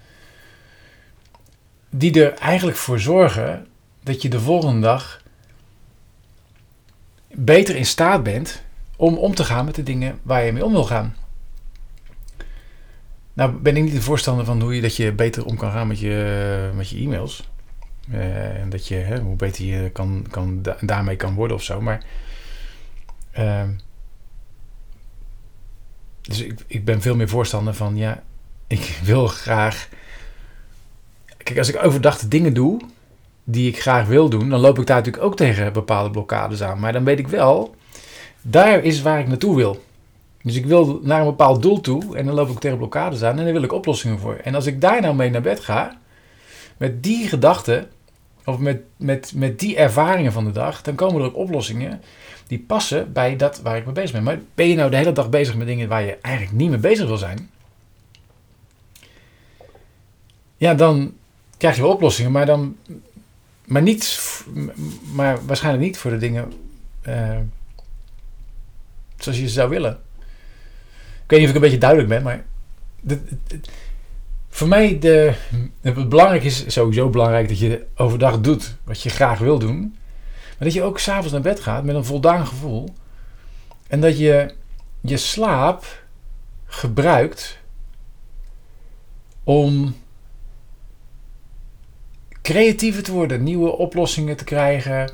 Die 1.90 2.26
er 2.26 2.34
eigenlijk 2.34 2.78
voor 2.78 3.00
zorgen 3.00 3.68
dat 4.04 4.22
je 4.22 4.30
de 4.30 4.40
volgende 4.40 4.82
dag 4.82 5.22
beter 7.32 7.76
in 7.76 7.86
staat 7.86 8.24
bent 8.24 8.62
om 8.96 9.18
om 9.18 9.36
te 9.36 9.44
gaan 9.44 9.66
met 9.66 9.76
de 9.76 9.84
dingen 9.84 10.20
waar 10.22 10.44
je 10.44 10.52
mee 10.52 10.66
om 10.66 10.72
wil 10.72 10.84
gaan. 10.84 11.16
Nou 13.38 13.52
ben 13.52 13.78
ik 13.78 13.84
niet 13.84 13.94
de 13.94 14.02
voorstander 14.02 14.46
van 14.46 14.62
hoe 14.62 14.76
je, 14.76 14.82
dat 14.82 14.96
je 14.96 15.12
beter 15.12 15.46
om 15.46 15.58
kan 15.58 15.72
gaan 15.72 15.88
met 15.88 16.00
je, 16.00 16.72
met 16.76 16.90
je 16.90 16.98
e-mails. 16.98 17.50
Uh, 18.12 18.60
en 18.62 18.70
dat 18.70 18.88
je, 18.88 18.96
hè, 18.96 19.20
hoe 19.20 19.36
beter 19.36 19.66
je 19.66 19.90
kan, 19.90 20.26
kan, 20.30 20.62
daarmee 20.82 21.16
kan 21.16 21.34
worden 21.34 21.58
of 21.58 21.64
zo. 21.64 21.82
Maar 21.82 22.04
uh, 23.40 23.64
dus 26.22 26.42
ik, 26.42 26.60
ik 26.68 26.86
ben 26.86 27.02
veel 27.02 27.16
meer 27.16 27.30
voorstander 27.30 27.74
van, 27.74 27.98
ja, 27.98 28.24
ik 28.68 29.00
wil 29.04 29.28
graag. 29.28 29.90
Kijk, 31.38 31.58
als 31.58 31.70
ik 31.70 31.84
overdag 31.84 32.20
dingen 32.20 32.54
doe 32.54 32.82
die 33.44 33.68
ik 33.68 33.82
graag 33.82 34.08
wil 34.08 34.30
doen, 34.30 34.50
dan 34.50 34.60
loop 34.60 34.80
ik 34.80 34.86
daar 34.86 34.98
natuurlijk 34.98 35.24
ook 35.24 35.36
tegen 35.36 35.74
bepaalde 35.74 36.10
blokkades 36.10 36.62
aan. 36.62 36.80
Maar 36.80 36.94
dan 36.94 37.04
weet 37.04 37.20
ik 37.20 37.28
wel, 37.28 37.76
daar 38.42 38.84
is 38.84 39.02
waar 39.02 39.20
ik 39.20 39.28
naartoe 39.28 39.56
wil. 39.56 39.86
Dus 40.44 40.56
ik 40.56 40.66
wil 40.66 41.00
naar 41.04 41.20
een 41.20 41.26
bepaald 41.26 41.62
doel 41.62 41.82
toe 41.82 42.18
en 42.18 42.26
dan 42.26 42.36
loop 42.36 42.50
ik 42.50 42.60
tegen 42.60 42.78
blokkades 42.78 43.24
aan 43.24 43.38
en 43.38 43.44
dan 43.44 43.54
wil 43.54 43.64
ik 43.64 43.74
oplossingen 43.74 44.20
voor. 44.20 44.36
En 44.36 44.56
als 44.56 44.66
ik 44.66 44.82
daar 44.82 45.02
nou 45.02 45.16
mee 45.16 45.30
naar 45.30 45.42
bed 45.42 45.60
ga, 45.60 45.98
met 46.78 47.04
die 47.04 47.28
gedachten, 47.28 47.90
of 48.46 48.58
met, 48.58 48.82
met, 48.98 49.32
met 49.36 49.60
die 49.60 49.78
ervaringen 49.78 50.32
van 50.32 50.46
de 50.46 50.52
dag, 50.52 50.82
dan 50.82 50.96
komen 50.96 51.22
er 51.22 51.28
ook 51.28 51.36
oplossingen 51.36 52.02
die 52.48 52.60
passen 52.68 53.14
bij 53.14 53.36
dat 53.36 53.62
waar 53.62 53.78
ik 53.78 53.86
mee 53.86 53.94
bezig 53.94 54.12
ben. 54.12 54.24
Maar 54.24 54.40
ben 54.56 54.68
je 54.68 54.76
nou 54.76 54.90
de 54.90 54.98
hele 54.98 55.12
dag 55.12 55.30
bezig 55.30 55.56
met 55.56 55.68
dingen 55.68 55.88
waar 55.88 56.04
je 56.04 56.18
eigenlijk 56.22 56.56
niet 56.56 56.70
mee 56.70 56.80
bezig 56.80 57.08
wil 57.08 57.18
zijn? 57.18 57.50
ja, 60.58 60.74
dan 60.74 61.14
krijg 61.58 61.76
je 61.76 61.82
wel 61.82 61.92
oplossingen, 61.92 62.32
maar 62.32 62.46
dan. 62.46 62.78
Maar, 63.66 63.82
niet, 63.82 64.22
maar 65.14 65.46
waarschijnlijk 65.46 65.84
niet 65.84 65.98
voor 65.98 66.12
de 66.12 66.18
dingen 66.18 66.54
uh, 67.08 67.38
zoals 69.18 69.38
je 69.38 69.48
ze 69.48 69.54
zou 69.54 69.70
willen. 69.70 70.02
Ik 71.28 71.34
weet 71.34 71.40
niet 71.40 71.50
of 71.50 71.56
ik 71.56 71.62
een 71.64 71.70
beetje 71.70 71.88
duidelijk 71.88 72.10
ben, 72.10 72.24
maar. 72.24 72.46
Voor 74.50 74.68
mij 74.68 75.00
de, 75.00 75.34
het 75.82 76.10
belangrijk 76.10 76.44
is 76.44 76.74
sowieso 76.74 77.10
belangrijk 77.10 77.48
dat 77.48 77.60
je 77.60 77.86
overdag 77.96 78.42
doet 78.42 78.76
wat 78.84 79.02
je 79.02 79.10
graag 79.10 79.40
wil 79.40 79.60
doen. 79.60 79.80
Maar 80.58 80.68
dat 80.68 80.74
je 80.74 80.84
ook 80.84 81.00
s'avonds 81.00 81.32
naar 81.32 81.42
bed 81.42 81.60
gaat 81.60 81.84
met 81.84 81.96
een 81.96 82.06
voldaan 82.06 82.48
gevoel. 82.48 82.94
En 83.88 84.02
dat 84.02 84.18
je 84.18 84.54
je 85.02 85.18
slaap 85.18 86.04
gebruikt 86.66 87.60
om 89.44 89.96
creatiever 92.42 93.04
te 93.04 93.12
worden, 93.12 93.44
nieuwe 93.44 93.78
oplossingen 93.78 94.38
te 94.38 94.44
krijgen, 94.44 95.12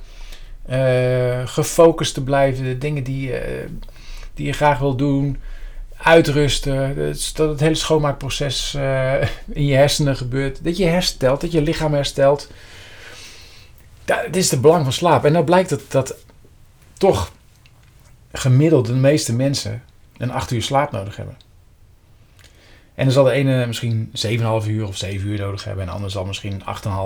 uh, 0.69 1.47
gefocust 1.47 2.13
te 2.13 2.23
blijven, 2.23 2.63
de 2.63 2.77
dingen 2.77 3.03
die, 3.03 3.29
uh, 3.29 3.67
die 4.33 4.45
je 4.45 4.53
graag 4.53 4.79
wil 4.79 4.95
doen, 4.95 5.37
uitrusten, 6.03 6.95
dat 7.33 7.49
het 7.49 7.59
hele 7.59 7.75
schoonmaakproces 7.75 8.73
uh, 8.77 9.21
in 9.47 9.65
je 9.65 9.75
hersenen 9.75 10.15
gebeurt, 10.15 10.63
dat 10.63 10.77
je 10.77 10.85
herstelt, 10.85 11.41
dat 11.41 11.51
je 11.51 11.61
lichaam 11.61 11.93
herstelt. 11.93 12.51
Dat 14.05 14.35
is 14.35 14.49
de 14.49 14.59
belang 14.59 14.83
van 14.83 14.93
slaap. 14.93 15.25
En 15.25 15.33
dan 15.33 15.45
blijkt 15.45 15.69
dat, 15.69 15.81
dat 15.87 16.15
toch 16.93 17.31
gemiddeld 18.31 18.85
de 18.85 18.93
meeste 18.93 19.33
mensen 19.33 19.83
een 20.17 20.31
8 20.31 20.51
uur 20.51 20.61
slaap 20.61 20.91
nodig 20.91 21.15
hebben. 21.15 21.37
En 22.95 23.03
dan 23.03 23.13
zal 23.13 23.23
de 23.23 23.31
ene 23.31 23.65
misschien 23.65 24.11
7,5 24.27 24.67
uur 24.67 24.87
of 24.87 24.97
7 24.97 25.27
uur 25.27 25.39
nodig 25.39 25.63
hebben. 25.63 25.83
En 25.83 25.89
de 25.89 25.95
ander 25.95 26.11
zal 26.11 26.25
misschien 26.25 26.61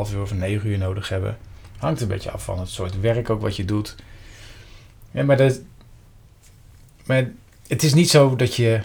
8,5 0.07 0.13
uur 0.13 0.21
of 0.21 0.33
9 0.33 0.69
uur 0.69 0.77
nodig 0.77 1.09
hebben. 1.09 1.37
Hangt 1.77 2.01
een 2.01 2.07
beetje 2.07 2.31
af 2.31 2.43
van 2.43 2.59
het 2.59 2.69
soort 2.69 2.99
werk 2.99 3.29
ook 3.29 3.41
wat 3.41 3.55
je 3.55 3.65
doet. 3.65 3.95
Ja, 5.11 5.23
maar, 5.23 5.37
dat, 5.37 5.59
maar 7.05 7.31
het 7.67 7.83
is 7.83 7.93
niet 7.93 8.09
zo 8.09 8.35
dat 8.35 8.55
je... 8.55 8.79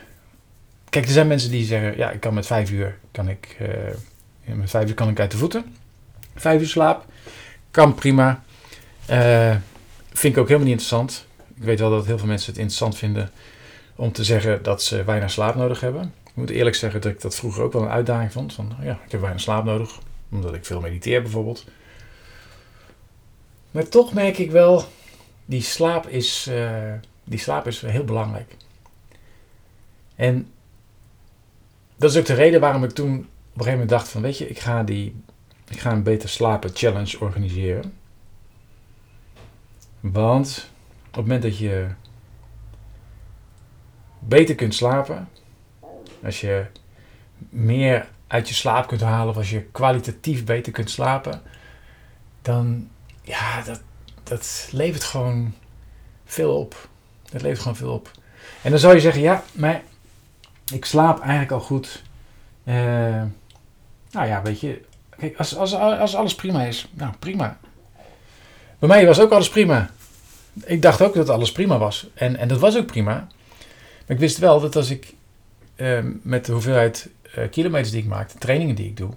Kijk, 0.89 1.05
er 1.05 1.13
zijn 1.13 1.27
mensen 1.27 1.51
die 1.51 1.65
zeggen... 1.65 1.97
Ja, 1.97 2.11
ik 2.11 2.21
kan 2.21 2.35
met 2.35 2.47
5 2.47 2.71
uur, 2.71 2.99
kan 3.11 3.29
ik, 3.29 3.57
uh, 4.45 4.57
met 4.57 4.71
5 4.71 4.89
uur 4.89 4.95
kan 4.95 5.09
ik 5.09 5.21
uit 5.21 5.31
de 5.31 5.37
voeten. 5.37 5.77
5 6.35 6.61
uur 6.61 6.69
slaap. 6.69 7.05
Kan 7.71 7.95
prima. 7.95 8.43
Uh, 9.11 9.57
vind 10.13 10.35
ik 10.35 10.41
ook 10.41 10.49
helemaal 10.49 10.69
niet 10.69 10.81
interessant. 10.81 11.27
Ik 11.55 11.63
weet 11.63 11.79
wel 11.79 11.91
dat 11.91 12.07
heel 12.07 12.19
veel 12.19 12.27
mensen 12.27 12.51
het 12.51 12.59
interessant 12.59 12.97
vinden 12.97 13.31
om 13.97 14.13
te 14.13 14.25
zeggen 14.25 14.63
dat 14.63 14.83
ze 14.83 15.05
weinig 15.05 15.31
slaap 15.31 15.55
nodig 15.55 15.81
hebben. 15.81 16.03
Ik 16.27 16.33
moet 16.35 16.51
eerlijk 16.51 16.77
zeggen 16.77 17.01
dat 17.01 17.13
ik 17.13 17.21
dat 17.21 17.35
vroeger 17.35 17.63
ook 17.63 17.73
wel 17.73 17.83
een 17.83 17.89
uitdaging 17.89 18.33
vond. 18.33 18.53
Van 18.53 18.77
ja, 18.83 19.01
ik 19.05 19.11
heb 19.13 19.21
weinig 19.21 19.43
slaap 19.43 19.65
nodig, 19.65 19.99
omdat 20.31 20.55
ik 20.55 20.65
veel 20.65 20.81
mediteer 20.81 21.23
bijvoorbeeld. 21.23 21.65
Maar 23.71 23.89
toch 23.89 24.13
merk 24.13 24.39
ik 24.39 24.51
wel, 24.51 24.85
die 25.45 25.63
slaap 25.63 26.09
is, 26.09 26.47
uh, 26.51 26.71
die 27.25 27.39
slaap 27.39 27.67
is 27.67 27.81
heel 27.81 28.05
belangrijk. 28.05 28.57
En 30.23 30.53
dat 31.97 32.11
is 32.11 32.17
ook 32.17 32.27
de 32.27 32.35
reden 32.35 32.61
waarom 32.61 32.85
ik 32.85 32.91
toen 32.91 33.19
op 33.19 33.19
een 33.19 33.27
gegeven 33.53 33.73
moment 33.73 33.89
dacht 33.89 34.09
van, 34.09 34.23
weet 34.23 34.39
je, 34.39 34.49
ik 34.49 34.59
ga, 34.59 34.83
die, 34.83 35.23
ik 35.69 35.81
ga 35.81 35.93
een 35.93 36.03
beter 36.03 36.29
slapen 36.29 36.71
challenge 36.75 37.21
organiseren. 37.21 37.93
Want 40.01 40.71
op 41.07 41.15
het 41.15 41.23
moment 41.23 41.43
dat 41.43 41.59
je 41.59 41.89
beter 44.19 44.55
kunt 44.55 44.75
slapen, 44.75 45.29
als 46.25 46.41
je 46.41 46.67
meer 47.39 48.09
uit 48.27 48.49
je 48.49 48.55
slaap 48.55 48.87
kunt 48.87 49.01
halen 49.01 49.29
of 49.29 49.37
als 49.37 49.51
je 49.51 49.63
kwalitatief 49.63 50.45
beter 50.45 50.73
kunt 50.73 50.91
slapen, 50.91 51.43
dan 52.43 52.89
ja, 53.23 53.63
dat, 53.63 53.83
dat 54.23 54.69
levert 54.73 55.05
gewoon 55.05 55.55
veel 56.25 56.59
op. 56.59 56.89
Dat 57.31 57.43
levert 57.43 57.61
gewoon 57.61 57.77
veel 57.77 57.93
op. 57.93 58.11
En 58.63 58.71
dan 58.71 58.81
zou 58.81 58.95
je 58.95 59.01
zeggen, 59.01 59.23
ja, 59.23 59.43
maar 59.53 59.83
ik 60.73 60.85
slaap 60.85 61.21
eigenlijk 61.21 61.53
al 61.53 61.61
goed. 61.61 62.03
Uh, 62.65 62.75
nou 64.11 64.27
ja, 64.27 64.43
weet 64.43 64.61
je, 64.61 64.83
kijk, 65.19 65.39
als, 65.39 65.57
als, 65.57 65.75
als 65.75 66.15
alles 66.15 66.35
prima 66.35 66.65
is, 66.65 66.89
nou 66.95 67.13
prima. 67.19 67.59
Bij 68.79 68.89
mij 68.89 69.07
was 69.07 69.21
ook 69.21 69.33
alles 69.33 69.49
prima. 69.49 69.91
Ik 70.65 70.83
dacht 70.83 71.03
ook 71.03 71.15
dat 71.15 71.29
alles 71.29 71.53
prima 71.53 71.79
was. 71.79 72.07
En, 72.15 72.37
en 72.37 72.49
dat 72.49 72.59
was 72.59 72.77
ook 72.77 72.87
prima. 72.87 73.13
Maar 73.13 74.17
ik 74.17 74.19
wist 74.19 74.39
wel 74.39 74.61
dat 74.61 74.77
als 74.77 74.91
ik 74.91 75.15
uh, 75.77 75.99
met 76.23 76.45
de 76.47 76.53
hoeveelheid 76.53 77.09
uh, 77.39 77.51
kilometers 77.51 77.91
die 77.91 78.03
ik 78.03 78.09
maak, 78.09 78.33
de 78.33 78.39
trainingen 78.39 78.75
die 78.75 78.87
ik 78.87 78.97
doe, 78.97 79.11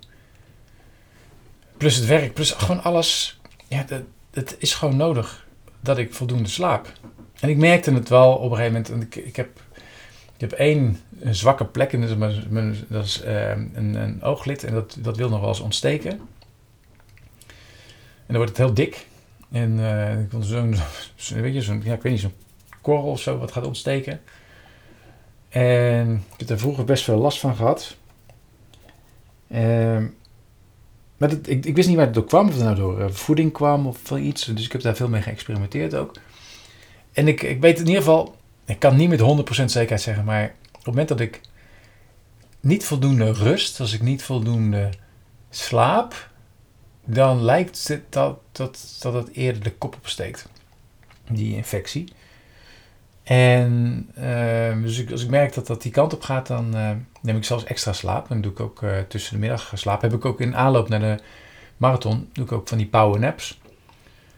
plus 1.77 1.95
het 1.95 2.05
werk, 2.05 2.33
plus 2.33 2.51
gewoon 2.51 2.83
alles, 2.83 3.39
ja, 3.67 3.85
dat, 4.31 4.55
is 4.57 4.73
gewoon 4.73 4.95
nodig 4.95 5.47
dat 5.79 5.97
ik 5.97 6.13
voldoende 6.13 6.49
slaap. 6.49 6.91
En 7.39 7.49
ik 7.49 7.57
merkte 7.57 7.93
het 7.93 8.09
wel 8.09 8.35
op 8.35 8.51
een 8.51 8.57
gegeven 8.57 8.85
moment. 8.89 9.15
Ik, 9.15 9.25
ik, 9.25 9.35
heb, 9.35 9.61
ik 10.35 10.41
heb 10.41 10.51
één 10.51 10.99
zwakke 11.23 11.65
plek, 11.65 11.91
dat 11.91 12.09
is, 12.09 12.15
mijn, 12.49 12.75
dat 12.89 13.05
is 13.05 13.23
uh, 13.25 13.49
een, 13.49 13.95
een, 13.95 14.21
ooglid, 14.21 14.63
en 14.63 14.73
dat, 14.73 14.97
dat 14.99 15.17
wil 15.17 15.29
nog 15.29 15.39
wel 15.39 15.49
eens 15.49 15.59
ontsteken. 15.59 16.11
En 16.11 18.33
dan 18.33 18.35
wordt 18.35 18.57
het 18.57 18.65
heel 18.65 18.73
dik. 18.73 19.07
En 19.51 19.79
uh, 19.79 20.21
ik 20.21 20.31
wil 20.31 20.41
zo'n, 20.41 20.75
weet 21.33 21.53
je, 21.53 21.61
zo'n, 21.61 21.81
ja, 21.83 21.93
ik 21.93 22.01
weet 22.01 22.11
niet, 22.11 22.21
zo'n 22.21 22.33
korrel 22.81 23.11
of 23.11 23.21
zo 23.21 23.37
wat 23.37 23.51
gaat 23.51 23.65
ontsteken. 23.65 24.21
En 25.49 26.23
ik 26.33 26.39
heb 26.39 26.49
er 26.49 26.59
vroeger 26.59 26.83
best 26.83 27.03
veel 27.03 27.17
last 27.17 27.39
van 27.39 27.55
gehad. 27.55 27.95
Um, 29.55 30.15
maar 31.17 31.31
ik, 31.31 31.65
ik, 31.65 31.75
wist 31.75 31.87
niet 31.87 31.97
waar 31.97 32.05
het 32.05 32.15
door 32.15 32.25
kwam, 32.25 32.47
of 32.47 32.53
het 32.53 32.63
nou 32.63 32.75
door 32.75 33.01
eh, 33.01 33.09
voeding 33.09 33.51
kwam 33.51 33.87
of 33.87 34.11
iets. 34.11 34.45
Dus 34.45 34.65
ik 34.65 34.71
heb 34.71 34.81
daar 34.81 34.95
veel 34.95 35.09
mee 35.09 35.21
geëxperimenteerd 35.21 35.95
ook. 35.95 36.13
En 37.11 37.27
ik, 37.27 37.41
ik 37.41 37.61
weet 37.61 37.79
in 37.79 37.85
ieder 37.85 38.01
geval, 38.01 38.35
ik 38.65 38.79
kan 38.79 38.95
niet 38.95 39.09
met 39.09 39.19
100% 39.19 39.23
zekerheid 39.65 40.01
zeggen, 40.01 40.25
maar 40.25 40.43
op 40.67 40.75
het 40.75 40.85
moment 40.85 41.07
dat 41.07 41.19
ik 41.19 41.41
niet 42.59 42.85
voldoende 42.85 43.31
rust, 43.31 43.79
als 43.79 43.93
ik 43.93 44.01
niet 44.01 44.23
voldoende 44.23 44.89
slaap, 45.49 46.29
dan 47.05 47.41
lijkt 47.41 47.87
het 47.87 48.01
dat, 48.09 48.39
dat, 48.51 48.97
dat 48.99 49.13
het 49.13 49.31
eerder 49.31 49.63
de 49.63 49.71
kop 49.71 49.95
opsteekt, 49.95 50.49
die 51.29 51.55
infectie. 51.55 52.13
En 53.23 54.09
uh, 54.19 54.81
dus 54.81 55.11
als 55.11 55.23
ik 55.23 55.29
merk 55.29 55.53
dat 55.53 55.67
dat 55.67 55.81
die 55.81 55.91
kant 55.91 56.13
op 56.13 56.21
gaat, 56.21 56.47
dan 56.47 56.75
uh, 56.75 56.91
neem 57.21 57.37
ik 57.37 57.43
zelfs 57.43 57.63
extra 57.63 57.93
slaap. 57.93 58.27
Dan 58.27 58.41
doe 58.41 58.51
ik 58.51 58.59
ook 58.59 58.81
uh, 58.81 58.99
tussen 58.99 59.33
de 59.33 59.39
middag 59.39 59.71
slaap. 59.73 60.01
Heb 60.01 60.13
ik 60.13 60.25
ook 60.25 60.41
in 60.41 60.55
aanloop 60.55 60.89
naar 60.89 60.99
de 60.99 61.19
marathon, 61.77 62.29
doe 62.33 62.45
ik 62.45 62.51
ook 62.51 62.67
van 62.67 62.77
die 62.77 62.87
power 62.87 63.19
naps. 63.19 63.59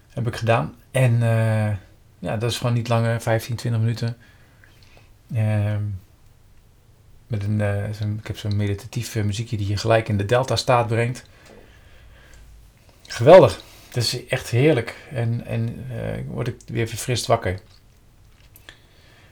Heb 0.09 0.27
ik 0.27 0.35
gedaan. 0.35 0.75
En 0.91 1.23
eh, 1.23 1.75
ja, 2.19 2.37
dat 2.37 2.51
is 2.51 2.57
gewoon 2.57 2.73
niet 2.73 2.87
langer, 2.87 3.21
15, 3.21 3.55
20 3.55 3.81
minuten. 3.81 4.17
Ehm, 5.33 5.81
met 7.27 7.43
een, 7.43 7.93
zo'n, 7.93 8.17
ik 8.19 8.27
heb 8.27 8.37
zo'n 8.37 8.55
meditatief 8.55 9.15
muziekje 9.15 9.57
die 9.57 9.67
je 9.67 9.77
gelijk 9.77 10.09
in 10.09 10.17
de 10.17 10.25
delta 10.25 10.55
staat 10.55 10.87
brengt. 10.87 11.23
Geweldig. 13.07 13.61
Dat 13.87 14.03
is 14.03 14.25
echt 14.25 14.49
heerlijk. 14.49 14.95
En, 15.11 15.45
en 15.45 15.85
word 16.27 16.47
ik 16.47 16.55
weer 16.65 16.87
verfrist 16.87 17.25
wakker. 17.25 17.59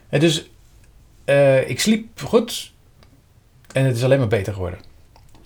En 0.08 0.20
dus 0.20 0.50
ik 1.66 1.80
sliep 1.80 2.20
goed 2.20 2.72
en 3.72 3.84
het 3.84 3.96
is 3.96 4.04
alleen 4.04 4.18
maar 4.18 4.28
beter 4.28 4.52
geworden. 4.52 4.78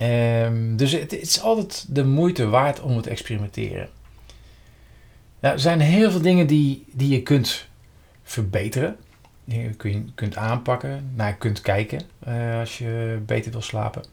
Um, 0.01 0.77
dus 0.77 0.93
het, 0.93 1.11
het, 1.11 1.21
is 1.21 1.41
altijd 1.41 1.87
de 1.89 2.05
moeite 2.05 2.47
waard 2.47 2.81
om 2.81 2.95
het 2.95 3.03
te 3.03 3.11
experimenteren. 3.11 3.89
Nou, 5.41 5.55
er 5.55 5.61
zijn 5.61 5.81
heel 5.81 6.11
veel 6.11 6.21
dingen 6.23 6.47
die, 6.47 6.85
die 6.93 7.09
je 7.09 7.23
kunt 7.23 7.69
verbeteren. 8.23 8.97
Je 9.45 9.75
kunt, 10.15 10.37
aanpakken, 10.37 11.13
naar 11.15 11.37
kunt 11.37 11.61
kijken 11.61 12.03
uh, 12.29 12.59
als 12.59 12.79
je 12.79 13.23
beter 13.27 13.53
wil 13.53 13.63
slapen. 13.63 14.05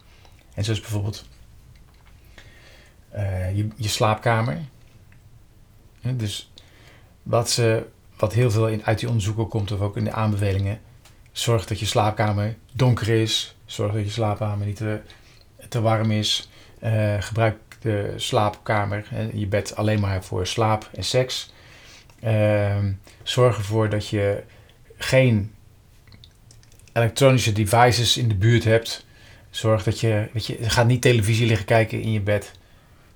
En 0.54 0.64
zoals 0.64 0.80
bijvoorbeeld 0.80 1.26
uh, 3.14 3.56
je, 3.56 3.68
je 3.76 3.88
slaapkamer. 3.88 4.58
Dus 6.02 6.52
wat 7.22 7.50
ze 7.50 7.86
wat 8.18 8.32
heel 8.32 8.50
veel 8.50 8.80
uit 8.82 8.98
die 8.98 9.08
onderzoeken 9.08 9.48
komt, 9.48 9.72
of 9.72 9.80
ook 9.80 9.96
in 9.96 10.04
de 10.04 10.12
aanbevelingen. 10.12 10.80
Zorg 11.32 11.66
dat 11.66 11.80
je 11.80 11.86
slaapkamer 11.86 12.56
donker 12.72 13.08
is. 13.08 13.56
Zorg 13.64 13.92
dat 13.92 14.04
je 14.04 14.10
slaapkamer 14.10 14.66
niet 14.66 14.76
te, 14.76 15.00
te 15.68 15.80
warm 15.80 16.10
is. 16.10 16.48
Uh, 16.82 17.14
gebruik 17.22 17.56
de 17.80 18.12
slaapkamer 18.16 19.04
je 19.34 19.46
bed 19.46 19.76
alleen 19.76 20.00
maar 20.00 20.24
voor 20.24 20.46
slaap 20.46 20.90
en 20.94 21.04
seks. 21.04 21.52
Uh, 22.24 22.76
zorg 23.22 23.56
ervoor 23.56 23.88
dat 23.88 24.08
je 24.08 24.42
geen 24.96 25.54
elektronische 26.92 27.52
devices 27.52 28.16
in 28.16 28.28
de 28.28 28.34
buurt 28.34 28.64
hebt. 28.64 29.06
Zorg 29.50 29.82
dat 29.82 30.00
je, 30.00 30.28
weet 30.32 30.46
je, 30.46 30.56
ga 30.60 30.82
niet 30.82 31.02
televisie 31.02 31.46
liggen 31.46 31.66
kijken 31.66 32.00
in 32.00 32.12
je 32.12 32.20
bed. 32.20 32.52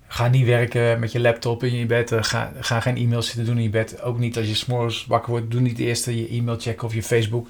Ga 0.06 0.28
niet 0.28 0.46
werken 0.46 1.00
met 1.00 1.12
je 1.12 1.20
laptop 1.20 1.64
in 1.64 1.74
je 1.74 1.86
bed. 1.86 2.12
Eh, 2.12 2.22
ga, 2.22 2.52
ga 2.60 2.80
geen 2.80 2.96
e-mails 2.96 3.26
zitten 3.26 3.44
doen 3.44 3.56
in 3.56 3.62
je 3.62 3.70
bed. 3.70 4.02
Ook 4.02 4.18
niet 4.18 4.36
als 4.36 4.46
je 4.46 4.54
s'morgens 4.54 5.06
wakker 5.06 5.30
wordt. 5.30 5.50
Doe 5.50 5.60
niet 5.60 5.78
eerst 5.78 6.06
je 6.06 6.28
e-mail 6.28 6.58
checken 6.60 6.86
of 6.86 6.94
je 6.94 7.02
Facebook. 7.02 7.48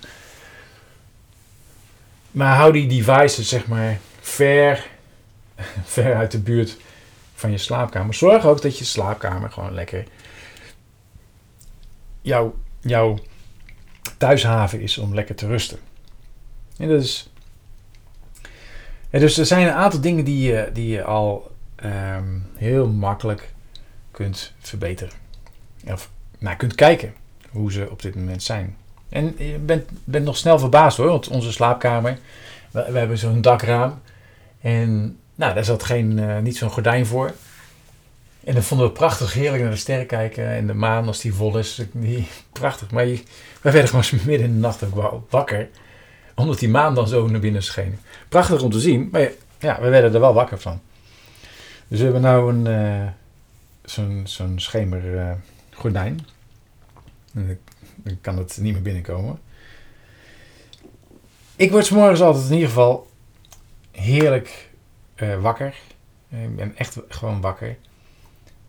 Maar 2.31 2.57
hou 2.57 2.73
die 2.73 2.87
devices 2.87 3.49
zeg 3.49 3.67
maar 3.67 3.99
ver 4.21 4.87
ver 5.85 6.15
uit 6.15 6.31
de 6.31 6.41
buurt 6.41 6.77
van 7.43 7.51
je 7.51 7.59
slaapkamer. 7.59 8.15
Zorg 8.15 8.45
ook 8.45 8.63
dat 8.63 8.79
je 8.79 8.85
slaapkamer 8.85 9.51
gewoon 9.51 9.75
lekker 9.75 10.05
jouw, 12.21 12.55
jouw 12.81 13.19
thuishaven 14.17 14.81
is 14.81 14.99
om 14.99 15.15
lekker 15.15 15.35
te 15.35 15.47
rusten. 15.47 15.79
En 16.77 16.89
dat 16.89 17.03
is, 17.03 17.31
dus 19.11 19.39
er 19.39 19.47
zijn 19.47 19.67
een 19.67 19.75
aantal 19.75 20.01
dingen 20.01 20.25
die 20.25 20.53
je, 20.53 20.71
die 20.73 20.89
je 20.89 21.05
al 21.05 21.55
ehm, 21.77 22.39
heel 22.55 22.89
makkelijk 22.89 23.53
kunt 24.11 24.53
verbeteren. 24.59 25.15
Of 25.87 26.11
naar 26.39 26.57
kunt 26.57 26.75
kijken 26.75 27.15
hoe 27.51 27.73
ze 27.73 27.91
op 27.91 28.03
dit 28.03 28.15
moment 28.15 28.43
zijn. 28.43 28.77
En 29.09 29.35
je 29.39 29.59
bent, 29.59 29.89
bent 30.05 30.25
nog 30.25 30.37
snel 30.37 30.59
verbaasd 30.59 30.97
hoor, 30.97 31.07
want 31.07 31.29
onze 31.29 31.53
slaapkamer, 31.53 32.19
we 32.71 32.99
hebben 32.99 33.19
zo'n 33.19 33.41
dakraam. 33.43 34.01
En 34.61 35.19
nou, 35.35 35.55
daar 35.55 35.65
zat 35.65 35.83
geen, 35.83 36.19
uh, 36.19 36.39
niet 36.39 36.57
zo'n 36.57 36.71
gordijn 36.71 37.07
voor. 37.07 37.33
En 38.45 38.55
dan 38.55 38.63
vonden 38.63 38.87
we 38.87 38.93
prachtig, 38.93 39.33
heerlijk 39.33 39.63
naar 39.63 39.71
de 39.73 39.77
sterren 39.77 40.07
kijken. 40.07 40.49
En 40.49 40.67
de 40.67 40.75
maan 40.75 41.07
als 41.07 41.21
die 41.21 41.35
vol 41.35 41.59
is, 41.59 41.83
prachtig. 42.53 42.91
Maar 42.91 43.07
wij 43.61 43.73
werden 43.73 43.89
gewoon 43.89 44.05
midden 44.27 44.47
in 44.47 44.55
de 44.55 44.61
nacht 44.61 44.85
ook 44.85 45.25
wakker. 45.31 45.69
Omdat 46.35 46.59
die 46.59 46.69
maan 46.69 46.95
dan 46.95 47.09
zo 47.09 47.27
naar 47.29 47.41
binnen 47.41 47.63
scheen. 47.63 47.99
Prachtig 48.29 48.63
om 48.63 48.71
te 48.71 48.81
zien, 48.81 49.09
maar 49.13 49.31
ja, 49.59 49.81
we 49.81 49.89
werden 49.89 50.15
er 50.15 50.21
wel 50.21 50.35
wakker 50.35 50.61
van. 50.61 50.81
Dus 51.89 51.99
we 51.99 52.05
hebben 52.05 52.23
nou 52.23 52.55
een, 52.55 52.67
uh, 52.67 53.09
zo'n 53.85 54.23
zo'n 54.25 54.59
schemergordijn. 54.61 56.27
Uh, 57.35 57.57
dan 57.97 58.21
kan 58.21 58.39
het 58.39 58.59
niet 58.61 58.73
meer 58.73 58.83
binnenkomen. 58.83 59.39
Ik 61.57 61.71
word 61.71 61.87
s 61.87 61.91
morgens 61.91 62.21
altijd 62.21 62.47
in 62.47 62.53
ieder 62.53 62.69
geval 62.69 63.11
heerlijk 63.91 64.71
uh, 65.23 65.41
wakker. 65.41 65.75
Ik 66.29 66.57
ben 66.57 66.77
echt 66.77 66.99
gewoon 67.09 67.41
wakker. 67.41 67.77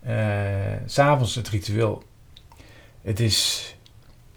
Uh, 0.07 0.75
S'avonds 0.85 1.35
het 1.35 1.49
ritueel. 1.49 2.03
Het 3.01 3.19
is, 3.19 3.75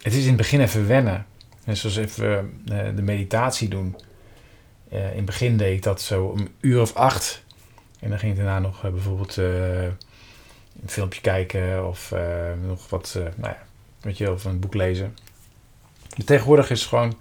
het 0.01 0.13
is 0.13 0.21
in 0.21 0.27
het 0.27 0.37
begin 0.37 0.61
even 0.61 0.87
wennen. 0.87 1.25
Net 1.65 1.77
zoals 1.77 1.97
even 1.97 2.61
de 2.95 3.01
meditatie 3.01 3.69
doen. 3.69 3.95
In 4.89 4.97
het 4.99 5.25
begin 5.25 5.57
deed 5.57 5.75
ik 5.75 5.83
dat 5.83 6.01
zo 6.01 6.25
om 6.25 6.39
een 6.39 6.55
uur 6.59 6.81
of 6.81 6.95
acht. 6.95 7.43
En 7.99 8.09
dan 8.09 8.19
ging 8.19 8.31
ik 8.31 8.37
daarna 8.37 8.59
nog 8.59 8.81
bijvoorbeeld 8.81 9.37
een 9.37 9.95
filmpje 10.85 11.21
kijken 11.21 11.87
of 11.87 12.13
nog 12.61 12.89
wat, 12.89 13.13
nou 13.15 13.53
ja, 13.53 13.63
weet 14.01 14.17
je, 14.17 14.31
of 14.31 14.45
een 14.45 14.59
boek 14.59 14.73
lezen. 14.73 15.17
Tegenwoordig 16.25 16.69
is 16.69 16.85
gewoon 16.85 17.17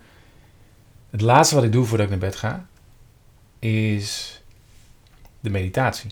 het 1.11 1.21
laatste 1.21 1.55
wat 1.55 1.65
ik 1.65 1.73
doe 1.73 1.85
voordat 1.85 2.07
ik 2.07 2.13
naar 2.13 2.31
bed 2.31 2.37
ga, 2.37 2.67
is 3.59 4.36
de 5.47 5.53
meditatie. 5.59 6.11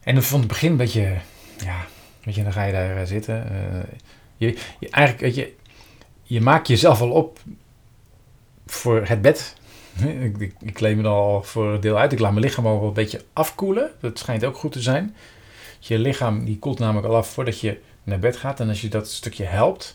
En 0.00 0.22
vond 0.22 0.42
het 0.42 0.52
begin 0.52 0.70
een 0.70 0.76
beetje, 0.76 1.16
ja, 1.64 1.86
weet 2.24 2.34
je, 2.34 2.42
dan 2.42 2.52
ga 2.52 2.64
je 2.64 2.72
daar 2.72 2.96
eh, 2.96 3.06
zitten. 3.06 3.46
Uh, 3.52 3.80
je, 4.36 4.58
je, 4.80 4.88
eigenlijk, 4.90 5.24
weet 5.24 5.34
je, 5.34 5.54
je 6.22 6.40
maakt 6.40 6.68
jezelf 6.68 7.00
al 7.00 7.10
op 7.10 7.38
voor 8.66 9.06
het 9.06 9.22
bed. 9.22 9.56
ik, 10.24 10.38
ik, 10.38 10.54
ik 10.60 10.74
kleed 10.74 10.96
me 10.96 11.02
er 11.02 11.08
al 11.08 11.42
voor 11.42 11.72
een 11.72 11.80
deel 11.80 11.98
uit. 11.98 12.12
Ik 12.12 12.18
laat 12.18 12.32
mijn 12.32 12.44
lichaam 12.44 12.66
al 12.66 12.86
een 12.86 12.92
beetje 12.92 13.24
afkoelen. 13.32 13.90
Dat 14.00 14.18
schijnt 14.18 14.44
ook 14.44 14.56
goed 14.56 14.72
te 14.72 14.82
zijn. 14.82 15.16
Je 15.78 15.98
lichaam 15.98 16.44
die 16.44 16.58
koelt 16.58 16.78
namelijk 16.78 17.06
al 17.06 17.16
af 17.16 17.28
voordat 17.28 17.60
je 17.60 17.80
naar 18.02 18.18
bed 18.18 18.36
gaat. 18.36 18.60
En 18.60 18.68
als 18.68 18.80
je 18.80 18.88
dat 18.88 19.10
stukje 19.10 19.44
helpt, 19.44 19.94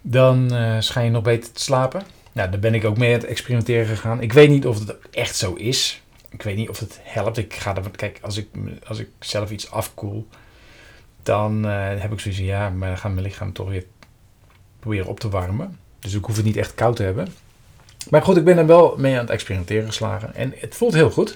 dan 0.00 0.54
uh, 0.54 0.80
schijn 0.80 1.04
je 1.04 1.10
nog 1.10 1.22
beter 1.22 1.52
te 1.52 1.62
slapen. 1.62 2.02
Nou, 2.32 2.50
daar 2.50 2.60
ben 2.60 2.74
ik 2.74 2.84
ook 2.84 2.98
mee 2.98 3.12
aan 3.14 3.20
het 3.20 3.28
experimenteren 3.28 3.86
gegaan. 3.86 4.20
Ik 4.20 4.32
weet 4.32 4.48
niet 4.48 4.66
of 4.66 4.78
het 4.78 4.96
echt 5.10 5.36
zo 5.36 5.54
is 5.54 6.02
ik 6.30 6.42
weet 6.42 6.56
niet 6.56 6.68
of 6.68 6.78
het 6.78 6.98
helpt. 7.02 7.36
Ik 7.36 7.54
ga 7.54 7.76
er, 7.76 7.90
kijk, 7.90 8.18
als 8.22 8.36
ik, 8.36 8.48
als 8.86 8.98
ik 8.98 9.08
zelf 9.18 9.50
iets 9.50 9.70
afkoel, 9.70 10.28
dan 11.22 11.66
uh, 11.66 11.88
heb 12.00 12.12
ik 12.12 12.20
zoiets 12.20 12.40
ja, 12.40 12.70
maar 12.70 12.88
dan 12.88 12.98
gaat 12.98 13.12
mijn 13.12 13.26
lichaam 13.26 13.52
toch 13.52 13.68
weer 13.68 13.84
proberen 14.78 15.06
op 15.06 15.20
te 15.20 15.28
warmen. 15.28 15.78
Dus 15.98 16.14
ik 16.14 16.24
hoef 16.24 16.36
het 16.36 16.44
niet 16.44 16.56
echt 16.56 16.74
koud 16.74 16.96
te 16.96 17.02
hebben. 17.02 17.28
Maar 18.10 18.22
goed, 18.22 18.36
ik 18.36 18.44
ben 18.44 18.58
er 18.58 18.66
wel 18.66 18.94
mee 18.98 19.14
aan 19.14 19.20
het 19.20 19.30
experimenteren 19.30 19.86
geslagen. 19.86 20.34
En 20.34 20.54
het 20.56 20.74
voelt 20.74 20.94
heel 20.94 21.10
goed. 21.10 21.28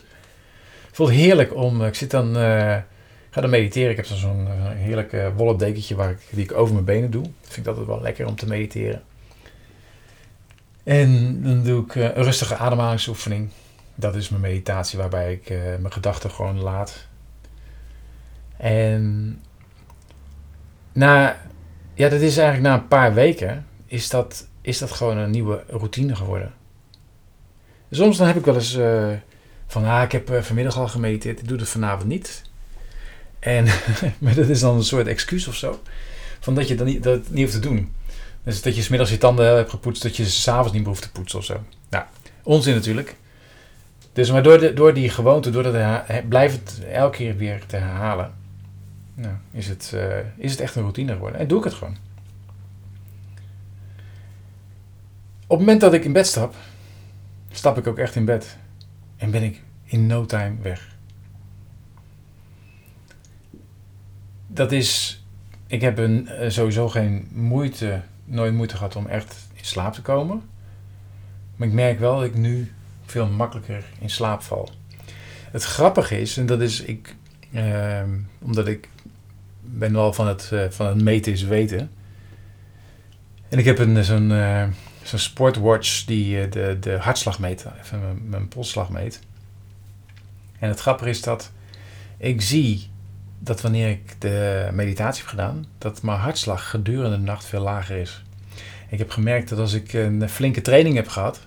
Het 0.87 0.97
voelt 0.97 1.11
heerlijk 1.11 1.55
om, 1.55 1.85
ik 1.85 1.95
zit 1.95 2.11
dan, 2.11 2.29
uh, 2.37 2.77
ga 3.31 3.41
dan 3.41 3.51
mediteren. 3.51 3.91
Ik 3.91 3.97
heb 3.97 4.07
zo'n 4.07 4.47
uh, 4.47 4.69
heerlijk 4.69 5.17
wollen 5.37 5.57
dekentje 5.57 5.95
waar 5.95 6.11
ik, 6.11 6.19
die 6.31 6.45
ik 6.45 6.53
over 6.53 6.75
mijn 6.75 6.87
benen 6.87 7.11
doe. 7.11 7.25
Ik 7.25 7.31
vind 7.41 7.65
dat 7.65 7.77
altijd 7.77 7.97
wel 7.97 8.05
lekker 8.05 8.27
om 8.27 8.37
te 8.37 8.47
mediteren. 8.47 9.03
En 10.85 11.43
dan 11.43 11.63
doe 11.63 11.85
ik 11.85 11.95
een 11.95 12.13
rustige 12.13 12.57
ademhalingsoefening 12.57 13.51
dat 13.95 14.15
is 14.15 14.29
mijn 14.29 14.43
meditatie 14.43 14.99
waarbij 14.99 15.33
ik 15.33 15.51
uh, 15.51 15.59
mijn 15.59 15.93
gedachten 15.93 16.31
gewoon 16.31 16.61
laat. 16.61 17.07
En 18.57 19.41
na, 20.93 21.41
ja, 21.95 22.09
dat 22.09 22.21
is 22.21 22.37
eigenlijk 22.37 22.69
na 22.69 22.75
een 22.83 22.89
paar 22.89 23.15
weken, 23.15 23.67
is 23.87 24.09
dat, 24.09 24.49
is 24.61 24.79
dat 24.79 24.93
gewoon 24.93 25.17
een 25.17 25.31
nieuwe 25.31 25.65
routine 25.69 26.17
geworden. 26.17 26.53
Soms 27.91 28.17
dan 28.17 28.27
heb 28.27 28.37
ik 28.37 28.45
wel 28.45 28.55
eens 28.55 28.77
uh, 28.77 29.13
van, 29.67 29.85
ah, 29.85 30.03
ik 30.03 30.13
heb 30.13 30.39
vanmiddag 30.41 30.77
al 30.77 30.89
gemediteerd, 30.89 31.41
ik 31.41 31.49
doe 31.49 31.59
het 31.59 31.69
vanavond 31.69 32.09
niet. 32.09 32.43
En, 33.39 33.65
maar 34.19 34.35
dat 34.35 34.49
is 34.49 34.61
dan 34.61 34.77
een 34.77 34.85
soort 34.85 35.07
excuus 35.07 35.47
of 35.47 35.55
zo. 35.55 35.81
Van 36.41 36.55
dat 36.55 36.69
je 36.69 36.75
dat 36.75 36.87
niet, 36.87 37.03
dat 37.03 37.31
niet 37.31 37.41
hoeft 37.41 37.63
te 37.63 37.69
doen. 37.69 37.95
Dus 38.45 38.63
dat 38.63 38.77
je 38.77 38.83
smiddags 38.83 39.11
je 39.11 39.19
tanden 39.19 39.57
hebt 39.57 39.71
gepoetst, 39.71 40.03
dat 40.03 40.17
je 40.17 40.25
s'avonds 40.25 40.73
niet 40.73 40.81
meer 40.81 40.91
hoeft 40.91 41.03
te 41.03 41.11
poetsen 41.11 41.39
of 41.39 41.45
zo. 41.45 41.63
Nou, 41.91 42.05
onzin 42.43 42.75
natuurlijk. 42.75 43.17
Dus 44.13 44.31
maar 44.31 44.43
door, 44.43 44.59
de, 44.59 44.73
door 44.73 44.95
die 44.95 45.09
gewoonte, 45.09 45.51
door 45.51 45.63
dat 45.63 46.29
blijft 46.29 46.55
het 46.55 46.85
elke 46.85 47.17
keer 47.17 47.37
weer 47.37 47.67
te 47.67 47.77
herhalen, 47.77 48.33
nou, 49.15 49.35
is, 49.51 49.69
het, 49.69 49.93
uh, 49.95 50.19
is 50.37 50.51
het 50.51 50.61
echt 50.61 50.75
een 50.75 50.83
routine 50.83 51.13
geworden. 51.13 51.41
En 51.41 51.49
doe 51.49 51.59
ik 51.59 51.65
het 51.65 51.75
gewoon. 51.75 51.97
Op 55.47 55.59
het 55.59 55.59
moment 55.59 55.81
dat 55.81 55.93
ik 55.93 56.05
in 56.05 56.13
bed 56.13 56.27
stap, 56.27 56.55
stap 57.51 57.79
ik 57.79 57.87
ook 57.87 57.99
echt 57.99 58.15
in 58.15 58.25
bed. 58.25 58.57
En 59.17 59.31
ben 59.31 59.43
ik 59.43 59.63
in 59.85 60.07
no 60.07 60.27
time 60.27 60.57
weg. 60.63 60.97
Dat 64.47 64.73
is. 64.73 65.23
Ik 65.67 65.81
heb 65.81 65.99
een, 65.99 66.29
uh, 66.31 66.51
sowieso 66.51 66.89
geen 66.89 67.29
moeite, 67.33 68.03
nooit 68.25 68.55
moeite 68.55 68.77
gehad 68.77 68.97
om 68.97 69.07
echt 69.07 69.49
in 69.53 69.65
slaap 69.65 69.93
te 69.93 70.03
komen. 70.03 70.43
Maar 71.57 71.69
ik 71.69 71.75
merk 71.75 71.99
wel 71.99 72.17
dat 72.17 72.25
ik 72.25 72.35
nu 72.35 72.73
veel 73.07 73.27
makkelijker 73.27 73.85
in 73.99 74.11
slaap 74.11 74.43
val. 74.43 74.71
Het 75.51 75.63
grappige 75.63 76.21
is, 76.21 76.37
en 76.37 76.47
dat 76.47 76.61
is 76.61 76.81
ik, 76.81 77.17
uh, 77.51 78.03
omdat 78.41 78.67
ik 78.67 78.89
ben 79.61 79.93
wel 79.93 80.13
van 80.13 80.27
het, 80.27 80.51
uh, 80.53 80.65
van 80.71 80.87
het 80.87 81.03
meten 81.03 81.33
is 81.33 81.43
weten. 81.43 81.91
En 83.49 83.59
ik 83.59 83.65
heb 83.65 83.79
een, 83.79 84.05
zo'n, 84.05 84.31
uh, 84.31 84.67
zo'n 85.03 85.19
sportwatch 85.19 86.05
die 86.05 86.45
uh, 86.45 86.51
de, 86.51 86.77
de 86.81 86.97
hartslag 86.97 87.39
meet, 87.39 87.67
even 87.83 88.01
mijn, 88.01 88.29
mijn 88.29 88.49
polsslag 88.49 88.91
meet. 88.91 89.21
En 90.59 90.69
het 90.69 90.81
grappige 90.81 91.11
is 91.11 91.23
dat 91.23 91.53
ik 92.17 92.43
zie 92.43 92.91
dat 93.45 93.61
wanneer 93.61 93.91
ik 93.91 94.21
de 94.21 94.69
meditatie 94.73 95.21
heb 95.21 95.31
gedaan, 95.31 95.67
dat 95.79 96.03
mijn 96.03 96.19
hartslag 96.19 96.71
gedurende 96.71 97.17
de 97.17 97.23
nacht 97.23 97.45
veel 97.45 97.63
lager 97.63 97.97
is. 97.97 98.23
Ik 98.89 98.99
heb 98.99 99.11
gemerkt 99.11 99.49
dat 99.49 99.59
als 99.59 99.73
ik 99.73 99.93
een 99.93 100.29
flinke 100.29 100.61
training 100.61 100.97
heb 100.97 101.09
gehad, 101.09 101.41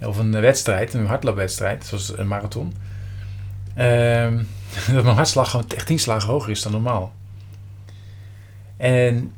of 0.00 0.18
een 0.18 0.40
wedstrijd, 0.40 0.94
een 0.94 1.06
hardloopwedstrijd, 1.06 1.86
zoals 1.86 2.18
een 2.18 2.28
marathon, 2.28 2.74
uh, 3.78 4.32
dat 4.94 5.04
mijn 5.04 5.16
hartslag 5.16 5.50
gewoon 5.50 5.68
echt 5.68 5.86
tien 5.86 5.98
slagen 5.98 6.28
hoger 6.28 6.50
is 6.50 6.62
dan 6.62 6.72
normaal. 6.72 7.12
En 8.76 9.32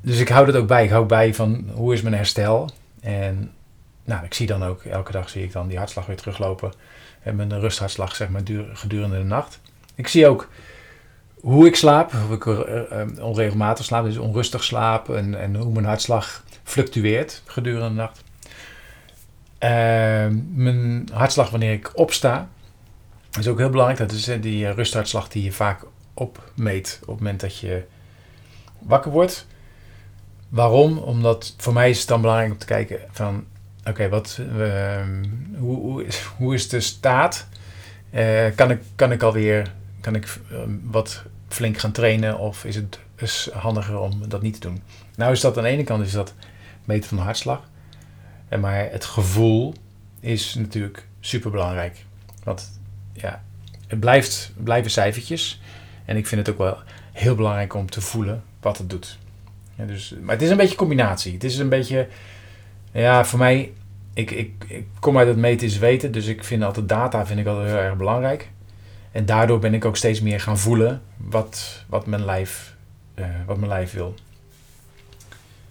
dus 0.00 0.18
ik 0.18 0.28
hou 0.28 0.46
dat 0.46 0.56
ook 0.56 0.66
bij. 0.66 0.84
Ik 0.84 0.90
hou 0.90 1.06
bij 1.06 1.34
van 1.34 1.70
hoe 1.72 1.92
is 1.94 2.02
mijn 2.02 2.14
herstel. 2.14 2.70
En 3.00 3.52
nou, 4.04 4.24
ik 4.24 4.34
zie 4.34 4.46
dan 4.46 4.64
ook, 4.64 4.82
elke 4.82 5.12
dag 5.12 5.28
zie 5.28 5.44
ik 5.44 5.52
dan 5.52 5.68
die 5.68 5.78
hartslag 5.78 6.06
weer 6.06 6.16
teruglopen. 6.16 6.72
En 7.22 7.36
mijn 7.36 7.60
rusthartslag, 7.60 8.16
zeg 8.16 8.28
maar, 8.28 8.42
gedurende 8.72 9.18
de 9.18 9.24
nacht. 9.24 9.60
Ik 9.94 10.08
zie 10.08 10.26
ook 10.26 10.48
hoe 11.40 11.66
ik 11.66 11.76
slaap, 11.76 12.12
of 12.12 12.30
ik 12.30 12.44
uh, 12.44 13.24
onregelmatig 13.26 13.84
slaap, 13.84 14.04
dus 14.04 14.16
onrustig 14.16 14.64
slaap. 14.64 15.08
En, 15.08 15.40
en 15.40 15.56
hoe 15.56 15.72
mijn 15.72 15.84
hartslag 15.84 16.44
fluctueert 16.62 17.42
gedurende 17.44 17.88
de 17.88 17.94
nacht. 17.94 18.24
Uh, 19.62 19.70
mijn 20.54 21.08
hartslag 21.12 21.50
wanneer 21.50 21.72
ik 21.72 21.90
opsta 21.94 22.48
is 23.38 23.48
ook 23.48 23.58
heel 23.58 23.70
belangrijk. 23.70 24.10
Dat 24.10 24.18
is 24.18 24.24
die 24.24 24.64
uh, 24.64 24.72
rusthartslag 24.72 25.28
die 25.28 25.42
je 25.42 25.52
vaak 25.52 25.84
opmeet 26.14 26.98
op 27.00 27.08
het 27.08 27.18
moment 27.18 27.40
dat 27.40 27.58
je 27.58 27.84
wakker 28.78 29.10
wordt. 29.10 29.46
Waarom? 30.48 30.98
Omdat 30.98 31.54
voor 31.56 31.72
mij 31.72 31.90
is 31.90 31.98
het 31.98 32.08
dan 32.08 32.20
belangrijk 32.20 32.52
om 32.52 32.58
te 32.58 32.66
kijken 32.66 33.00
van... 33.10 33.44
Oké, 33.84 34.08
wat, 34.08 34.40
uh, 34.56 35.02
hoe, 35.58 35.76
hoe, 35.76 36.04
is, 36.04 36.20
hoe 36.36 36.54
is 36.54 36.68
de 36.68 36.80
staat? 36.80 37.48
Kan, 38.54 38.70
ik, 38.70 38.80
kan 38.96 39.12
ik 39.12 39.22
alweer 39.22 39.72
kan 40.00 40.14
ik, 40.14 40.38
ehm, 40.50 40.70
wat 40.82 41.22
flink 41.48 41.78
gaan 41.78 41.92
trainen 41.92 42.38
of 42.38 42.64
is 42.64 42.76
het 42.76 42.98
is 43.16 43.50
handiger 43.52 43.98
om 43.98 44.28
dat 44.28 44.42
niet 44.42 44.54
te 44.54 44.60
doen? 44.60 44.82
Nou 45.16 45.32
is 45.32 45.40
dat 45.40 45.56
aan 45.56 45.62
de 45.62 45.68
ene 45.68 45.84
kant 45.84 46.06
is 46.06 46.12
dat 46.12 46.34
meten 46.84 47.08
van 47.08 47.18
de 47.18 47.22
hartslag. 47.22 47.68
En 48.48 48.60
maar 48.60 48.90
het 48.90 49.04
gevoel 49.04 49.74
is 50.20 50.54
natuurlijk 50.54 51.06
super 51.20 51.50
belangrijk. 51.50 52.04
Want 52.44 52.80
ja, 53.12 53.42
het 53.86 54.00
blijft, 54.00 54.52
blijven 54.56 54.90
cijfertjes. 54.90 55.60
En 56.04 56.16
ik 56.16 56.26
vind 56.26 56.46
het 56.46 56.54
ook 56.54 56.60
wel 56.60 56.78
heel 57.12 57.34
belangrijk 57.34 57.74
om 57.74 57.90
te 57.90 58.00
voelen 58.00 58.42
wat 58.60 58.78
het 58.78 58.90
doet. 58.90 59.18
Ja, 59.74 59.84
dus, 59.84 60.14
maar 60.20 60.34
het 60.34 60.42
is 60.42 60.50
een 60.50 60.56
beetje 60.56 60.76
combinatie. 60.76 61.32
Het 61.32 61.44
is 61.44 61.58
een 61.58 61.68
beetje, 61.68 62.08
ja, 62.92 63.24
voor 63.24 63.38
mij, 63.38 63.72
ik, 64.14 64.30
ik, 64.30 64.64
ik 64.68 64.86
kom 65.00 65.18
uit 65.18 65.28
het 65.28 65.36
meten 65.36 65.66
is 65.66 65.78
weten. 65.78 66.12
Dus 66.12 66.26
ik 66.26 66.44
vind 66.44 66.62
altijd 66.62 66.88
data 66.88 67.26
vind 67.26 67.40
ik 67.40 67.46
altijd 67.46 67.68
heel 67.68 67.78
erg 67.78 67.96
belangrijk. 67.96 68.50
En 69.10 69.26
daardoor 69.26 69.58
ben 69.58 69.74
ik 69.74 69.84
ook 69.84 69.96
steeds 69.96 70.20
meer 70.20 70.40
gaan 70.40 70.58
voelen 70.58 71.02
wat, 71.16 71.84
wat, 71.88 72.06
mijn, 72.06 72.24
lijf, 72.24 72.76
uh, 73.14 73.26
wat 73.46 73.56
mijn 73.56 73.68
lijf 73.68 73.92
wil. 73.92 74.14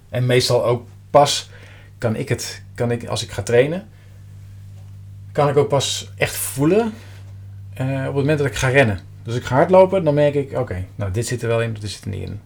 En 0.10 0.26
meestal 0.26 0.66
ook 0.66 0.88
pas 1.10 1.50
kan 1.98 2.16
ik 2.16 2.30
het, 2.30 2.64
kan 2.76 2.92
ik, 2.92 3.06
als 3.06 3.24
ik 3.24 3.32
ga 3.32 3.42
trainen, 3.42 3.88
kan 5.32 5.50
ik 5.50 5.58
ook 5.58 5.70
pas 5.70 6.12
echt 6.18 6.36
voelen 6.36 6.94
uh, 7.82 8.00
op 8.00 8.06
het 8.06 8.14
moment 8.14 8.38
dat 8.38 8.48
ik 8.48 8.56
ga 8.56 8.68
rennen. 8.68 9.00
Dus 9.24 9.36
ik 9.36 9.44
ga 9.44 9.56
hardlopen, 9.56 10.04
dan 10.04 10.14
merk 10.14 10.34
ik, 10.34 10.58
oké, 10.58 10.86
nou 10.96 11.12
dit 11.12 11.28
zit 11.28 11.42
er 11.42 11.48
wel 11.48 11.62
in, 11.62 11.74
dit 11.74 11.90
zit 11.90 12.04
er 12.04 12.10
niet 12.10 12.30
in. 12.30 12.40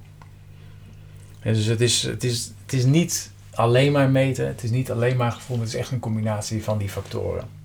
En 1.40 1.54
dus 1.54 1.66
het 1.66 1.82
is, 1.82 2.04
het, 2.04 2.24
is, 2.24 2.52
het 2.62 2.74
is 2.74 2.86
niet 2.86 3.32
alleen 3.52 3.92
maar 3.92 4.10
meten, 4.10 4.48
het 4.48 4.64
is 4.64 4.70
niet 4.70 4.92
alleen 4.92 5.18
maar 5.18 5.32
gevoel, 5.32 5.60
het 5.60 5.68
is 5.68 5.76
echt 5.76 5.92
een 5.92 6.00
combinatie 6.00 6.64
van 6.64 6.78
die 6.78 6.90
factoren. 6.90 7.63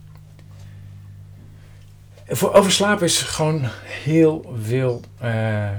Over 2.30 2.72
slapen 2.72 3.04
is 3.04 3.22
gewoon 3.22 3.62
heel 3.84 4.54
veel 4.62 5.02
uh, 5.22 5.70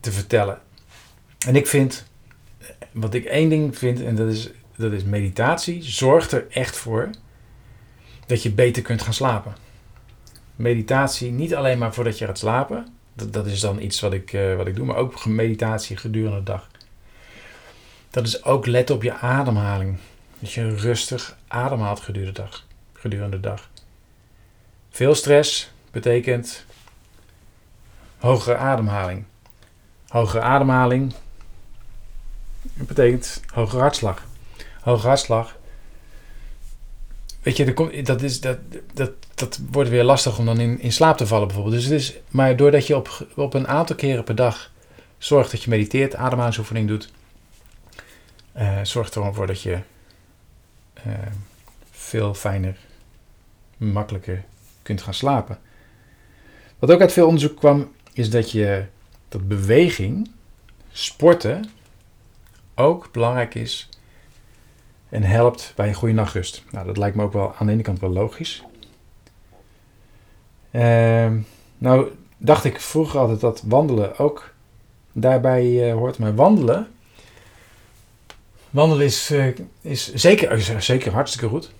te 0.00 0.12
vertellen. 0.12 0.60
En 1.46 1.56
ik 1.56 1.66
vind, 1.66 2.06
wat 2.90 3.14
ik 3.14 3.24
één 3.24 3.48
ding 3.48 3.78
vind, 3.78 4.02
en 4.02 4.16
dat 4.16 4.28
is, 4.28 4.50
dat 4.76 4.92
is 4.92 5.04
meditatie, 5.04 5.82
zorgt 5.82 6.32
er 6.32 6.46
echt 6.50 6.76
voor 6.76 7.10
dat 8.26 8.42
je 8.42 8.50
beter 8.50 8.82
kunt 8.82 9.02
gaan 9.02 9.14
slapen. 9.14 9.54
Meditatie, 10.56 11.30
niet 11.30 11.54
alleen 11.54 11.78
maar 11.78 11.94
voordat 11.94 12.18
je 12.18 12.26
gaat 12.26 12.38
slapen, 12.38 12.86
dat, 13.14 13.32
dat 13.32 13.46
is 13.46 13.60
dan 13.60 13.80
iets 13.80 14.00
wat 14.00 14.12
ik, 14.12 14.32
uh, 14.32 14.56
wat 14.56 14.66
ik 14.66 14.76
doe, 14.76 14.86
maar 14.86 14.96
ook 14.96 15.26
meditatie 15.26 15.96
gedurende 15.96 16.38
de 16.38 16.42
dag. 16.42 16.68
Dat 18.10 18.26
is 18.26 18.44
ook 18.44 18.66
let 18.66 18.90
op 18.90 19.02
je 19.02 19.12
ademhaling. 19.12 19.98
Dat 20.38 20.52
je 20.52 20.74
rustig 20.74 21.36
ademhaalt 21.48 22.00
gedurende 22.00 22.32
de 22.32 22.40
dag. 22.42 22.66
Gedurende 22.92 23.40
de 23.40 23.48
dag. 23.48 23.70
Veel 24.92 25.14
stress 25.14 25.70
betekent 25.90 26.64
hogere 28.18 28.56
ademhaling. 28.56 29.24
Hogere 30.08 30.42
ademhaling 30.42 31.14
betekent 32.62 33.40
hogere 33.54 33.80
hartslag. 33.80 34.24
Hogere 34.80 35.08
hartslag. 35.08 35.56
Weet 37.42 37.56
je, 37.56 38.02
dat, 38.02 38.22
is, 38.22 38.40
dat, 38.40 38.58
dat, 38.94 39.10
dat 39.34 39.60
wordt 39.70 39.90
weer 39.90 40.04
lastig 40.04 40.38
om 40.38 40.44
dan 40.44 40.60
in, 40.60 40.80
in 40.80 40.92
slaap 40.92 41.16
te 41.16 41.26
vallen 41.26 41.46
bijvoorbeeld. 41.46 41.76
Dus 41.76 41.84
het 41.84 42.00
is, 42.00 42.14
maar 42.28 42.56
doordat 42.56 42.86
je 42.86 42.96
op, 42.96 43.26
op 43.34 43.54
een 43.54 43.68
aantal 43.68 43.96
keren 43.96 44.24
per 44.24 44.34
dag 44.34 44.70
zorgt 45.18 45.50
dat 45.50 45.62
je 45.62 45.70
mediteert, 45.70 46.14
ademhalingsoefening 46.14 46.88
doet, 46.88 47.12
uh, 48.56 48.78
zorgt 48.82 49.14
er 49.14 49.22
ervoor 49.22 49.46
dat 49.46 49.62
je 49.62 49.78
uh, 51.06 51.12
veel 51.90 52.34
fijner, 52.34 52.76
makkelijker 53.76 54.44
kunt 54.82 55.02
gaan 55.02 55.14
slapen. 55.14 55.58
Wat 56.78 56.90
ook 56.90 57.00
uit 57.00 57.12
veel 57.12 57.26
onderzoek 57.26 57.56
kwam, 57.56 57.92
is 58.12 58.30
dat 58.30 58.50
je 58.50 58.84
dat 59.28 59.48
beweging, 59.48 60.30
sporten, 60.92 61.70
ook 62.74 63.12
belangrijk 63.12 63.54
is 63.54 63.88
en 65.08 65.22
helpt 65.22 65.72
bij 65.76 65.88
een 65.88 65.94
goede 65.94 66.14
nachtrust. 66.14 66.64
Nou, 66.70 66.86
dat 66.86 66.96
lijkt 66.96 67.16
me 67.16 67.22
ook 67.22 67.32
wel 67.32 67.54
aan 67.54 67.66
de 67.66 67.72
ene 67.72 67.82
kant 67.82 68.00
wel 68.00 68.10
logisch. 68.10 68.64
Uh, 70.70 71.32
nou, 71.78 72.10
dacht 72.36 72.64
ik 72.64 72.80
vroeger 72.80 73.20
altijd 73.20 73.40
dat 73.40 73.62
wandelen 73.66 74.18
ook 74.18 74.54
daarbij 75.12 75.88
uh, 75.88 75.94
hoort. 75.94 76.18
Maar 76.18 76.34
wandelen, 76.34 76.88
wandelen 78.70 79.04
is, 79.04 79.30
uh, 79.30 79.46
is 79.80 80.14
zeker, 80.14 80.52
is 80.52 80.76
zeker 80.78 81.12
hartstikke 81.12 81.48
goed. 81.48 81.72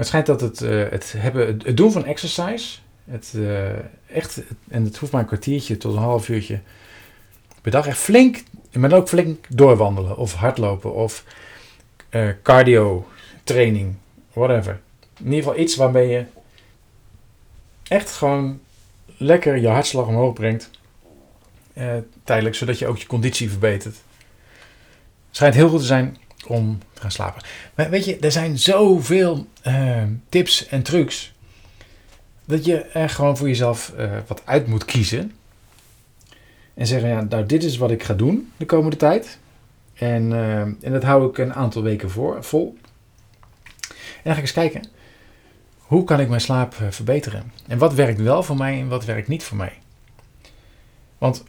Uh, 0.00 0.06
het 0.06 0.06
schijnt 0.06 0.26
dat 0.26 0.40
het, 0.40 0.58
het, 0.90 1.14
hebben, 1.16 1.46
het 1.64 1.76
doen 1.76 1.92
van 1.92 2.04
exercise, 2.04 2.78
het, 3.04 3.34
echt, 4.06 4.42
en 4.68 4.84
het 4.84 4.96
hoeft 4.96 5.12
maar 5.12 5.20
een 5.20 5.26
kwartiertje 5.26 5.76
tot 5.76 5.92
een 5.92 6.02
half 6.02 6.28
uurtje 6.28 6.60
per 7.60 7.70
dag, 7.70 7.86
echt 7.86 7.98
flink, 7.98 8.42
maar 8.72 8.92
ook 8.92 9.08
flink 9.08 9.46
doorwandelen 9.48 10.16
of 10.16 10.34
hardlopen 10.34 10.94
of 10.94 11.24
cardio 12.42 13.08
training, 13.44 13.94
whatever. 14.32 14.80
In 15.18 15.24
ieder 15.24 15.38
geval 15.42 15.58
iets 15.58 15.76
waarmee 15.76 16.08
je 16.08 16.24
echt 17.88 18.10
gewoon 18.10 18.60
lekker 19.16 19.56
je 19.56 19.68
hartslag 19.68 20.06
omhoog 20.06 20.32
brengt. 20.32 20.70
Uh, 21.74 21.92
tijdelijk, 22.24 22.54
zodat 22.54 22.78
je 22.78 22.86
ook 22.86 22.98
je 22.98 23.06
conditie 23.06 23.50
verbetert. 23.50 23.94
Het 23.94 25.36
schijnt 25.36 25.54
heel 25.54 25.68
goed 25.68 25.80
te 25.80 25.86
zijn 25.86 26.16
om 26.46 26.78
te 26.92 27.00
gaan 27.00 27.10
slapen. 27.10 27.42
Maar 27.74 27.90
weet 27.90 28.04
je, 28.04 28.18
er 28.18 28.32
zijn 28.32 28.58
zoveel 28.58 29.46
uh, 29.66 30.02
tips 30.28 30.66
en 30.66 30.82
trucs. 30.82 31.32
Dat 32.44 32.64
je 32.64 32.76
er 32.76 33.08
gewoon 33.08 33.36
voor 33.36 33.48
jezelf 33.48 33.92
uh, 33.98 34.10
wat 34.26 34.42
uit 34.44 34.66
moet 34.66 34.84
kiezen. 34.84 35.32
En 36.74 36.86
zeggen, 36.86 37.08
ja, 37.08 37.20
nou 37.20 37.46
dit 37.46 37.64
is 37.64 37.76
wat 37.76 37.90
ik 37.90 38.02
ga 38.02 38.14
doen 38.14 38.52
de 38.56 38.66
komende 38.66 38.96
tijd. 38.96 39.38
En, 39.94 40.32
en 40.82 40.92
dat 40.92 41.02
hou 41.02 41.28
ik 41.28 41.38
een 41.38 41.54
aantal 41.54 41.82
weken 41.82 42.10
voor, 42.10 42.44
vol. 42.44 42.78
En 43.88 44.22
dan 44.22 44.32
ga 44.32 44.38
ik 44.38 44.44
eens 44.44 44.52
kijken 44.52 44.82
hoe 45.90 46.04
kan 46.04 46.20
ik 46.20 46.28
mijn 46.28 46.40
slaap 46.40 46.74
eh, 46.74 46.86
verbeteren? 46.90 47.52
En 47.66 47.78
wat 47.78 47.94
werkt 47.94 48.20
wel 48.20 48.42
voor 48.42 48.56
mij 48.56 48.80
en 48.80 48.88
wat 48.88 49.04
werkt 49.04 49.28
niet 49.28 49.42
voor 49.42 49.56
mij? 49.56 49.72
Want 51.18 51.44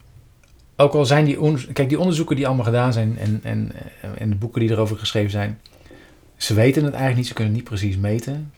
ook 0.82 0.94
al 0.94 1.06
zijn 1.06 1.26
die, 1.26 1.68
kijk, 1.74 1.90
die 1.90 2.00
onderzoeken 2.00 2.36
die 2.36 2.48
allemaal 2.48 2.66
gedaan 2.66 2.94
zijn 2.94 3.18
en, 3.18 3.40
en, 3.44 3.72
eh, 4.02 4.10
en 4.18 4.30
de 4.30 4.36
boeken 4.36 4.62
die 4.62 4.70
erover 4.70 4.98
geschreven 4.98 5.32
zijn, 5.32 5.60
ze 6.38 6.54
weten 6.54 6.84
het 6.84 6.94
eigenlijk 6.94 7.18
niet, 7.18 7.28
ze 7.28 7.34
kunnen 7.34 7.54
niet 7.54 7.64
precies 7.64 7.98
meten. 7.98 8.54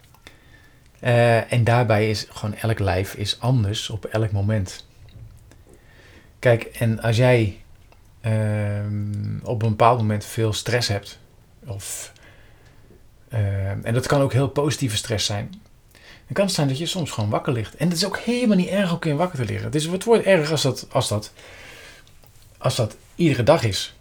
Uh, 1.03 1.51
en 1.51 1.63
daarbij 1.63 2.09
is 2.09 2.25
gewoon 2.29 2.55
elk 2.55 2.79
lijf 2.79 3.13
is 3.13 3.39
anders 3.39 3.89
op 3.89 4.05
elk 4.05 4.31
moment. 4.31 4.85
Kijk, 6.39 6.63
en 6.63 7.01
als 7.01 7.17
jij 7.17 7.61
uh, 8.25 8.31
op 9.43 9.61
een 9.61 9.69
bepaald 9.69 9.97
moment 9.97 10.25
veel 10.25 10.53
stress 10.53 10.87
hebt, 10.87 11.19
of, 11.65 12.13
uh, 13.33 13.69
en 13.69 13.93
dat 13.93 14.07
kan 14.07 14.21
ook 14.21 14.33
heel 14.33 14.47
positieve 14.47 14.97
stress 14.97 15.25
zijn, 15.25 15.49
dan 16.25 16.33
kan 16.33 16.45
het 16.45 16.53
zijn 16.53 16.67
dat 16.67 16.77
je 16.77 16.85
soms 16.85 17.11
gewoon 17.11 17.29
wakker 17.29 17.53
ligt. 17.53 17.75
En 17.75 17.87
het 17.87 17.97
is 17.97 18.05
ook 18.05 18.17
helemaal 18.17 18.57
niet 18.57 18.67
erg 18.67 19.05
om 19.05 19.15
wakker 19.17 19.39
te 19.39 19.45
liggen. 19.45 19.71
Dus 19.71 19.85
het 19.85 20.03
wordt 20.03 20.25
erg 20.25 20.51
als 20.51 20.61
dat, 20.61 20.87
als 20.91 21.07
dat, 21.07 21.33
als 22.63 22.75
dat 22.75 22.95
iedere 23.15 23.43
dag 23.43 23.63
is. 23.63 23.95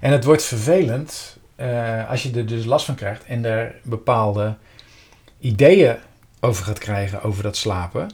En 0.00 0.12
het 0.12 0.24
wordt 0.24 0.42
vervelend 0.42 1.36
uh, 1.56 2.10
als 2.10 2.22
je 2.22 2.32
er 2.32 2.46
dus 2.46 2.64
last 2.64 2.86
van 2.86 2.94
krijgt 2.94 3.24
en 3.24 3.44
er 3.44 3.74
bepaalde 3.82 4.56
ideeën 5.38 5.96
over 6.40 6.64
gaat 6.64 6.78
krijgen 6.78 7.22
over 7.22 7.42
dat 7.42 7.56
slapen. 7.56 8.10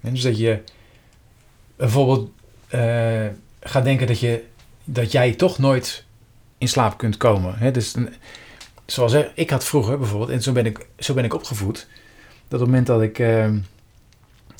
En 0.00 0.12
dus 0.12 0.22
dat 0.22 0.38
je 0.38 0.62
bijvoorbeeld 1.76 2.30
uh, 2.74 3.26
gaat 3.60 3.84
denken 3.84 4.06
dat, 4.06 4.20
je, 4.20 4.44
dat 4.84 5.12
jij 5.12 5.32
toch 5.32 5.58
nooit 5.58 6.04
in 6.58 6.68
slaap 6.68 6.98
kunt 6.98 7.16
komen. 7.16 7.72
Dus 7.72 7.94
zoals 8.86 9.16
ik 9.34 9.50
had 9.50 9.64
vroeger 9.64 9.98
bijvoorbeeld, 9.98 10.30
en 10.30 10.42
zo 10.42 10.52
ben 10.52 10.66
ik, 10.66 10.86
zo 10.98 11.14
ben 11.14 11.24
ik 11.24 11.34
opgevoed, 11.34 11.86
dat 12.48 12.60
op 12.60 12.66
het 12.66 12.68
moment 12.68 12.86
dat 12.86 13.02
ik, 13.02 13.18
uh, 13.18 13.48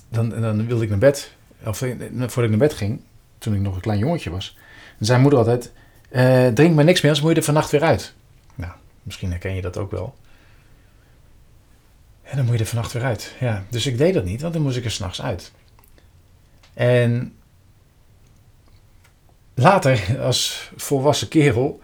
dan, 0.08 0.28
dan 0.28 0.66
wilde 0.66 0.82
ik 0.84 0.88
naar 0.88 0.98
bed, 0.98 1.32
of 1.64 1.82
eh, 1.82 1.90
voordat 2.16 2.44
ik 2.44 2.50
naar 2.50 2.68
bed 2.68 2.74
ging, 2.74 3.00
toen 3.46 3.54
ik 3.54 3.60
nog 3.60 3.74
een 3.74 3.80
klein 3.80 3.98
jongetje 3.98 4.30
was, 4.30 4.56
zei 4.98 5.20
moeder 5.20 5.38
altijd, 5.38 5.72
uh, 6.10 6.46
drink 6.46 6.74
maar 6.74 6.84
niks 6.84 7.00
meer, 7.00 7.10
anders 7.10 7.20
moet 7.20 7.30
je 7.30 7.36
er 7.36 7.44
vannacht 7.44 7.70
weer 7.70 7.82
uit. 7.82 8.14
Nou, 8.54 8.72
misschien 9.02 9.30
herken 9.30 9.54
je 9.54 9.62
dat 9.62 9.76
ook 9.76 9.90
wel. 9.90 10.14
En 12.22 12.36
dan 12.36 12.44
moet 12.44 12.54
je 12.54 12.60
er 12.60 12.66
vannacht 12.66 12.92
weer 12.92 13.04
uit. 13.04 13.34
Ja, 13.40 13.64
dus 13.70 13.86
ik 13.86 13.98
deed 13.98 14.14
dat 14.14 14.24
niet, 14.24 14.40
want 14.40 14.52
dan 14.52 14.62
moest 14.62 14.76
ik 14.76 14.84
er 14.84 14.90
s'nachts 14.90 15.22
uit. 15.22 15.52
En 16.74 17.36
later, 19.54 20.20
als 20.20 20.70
volwassen 20.76 21.28
kerel, 21.28 21.80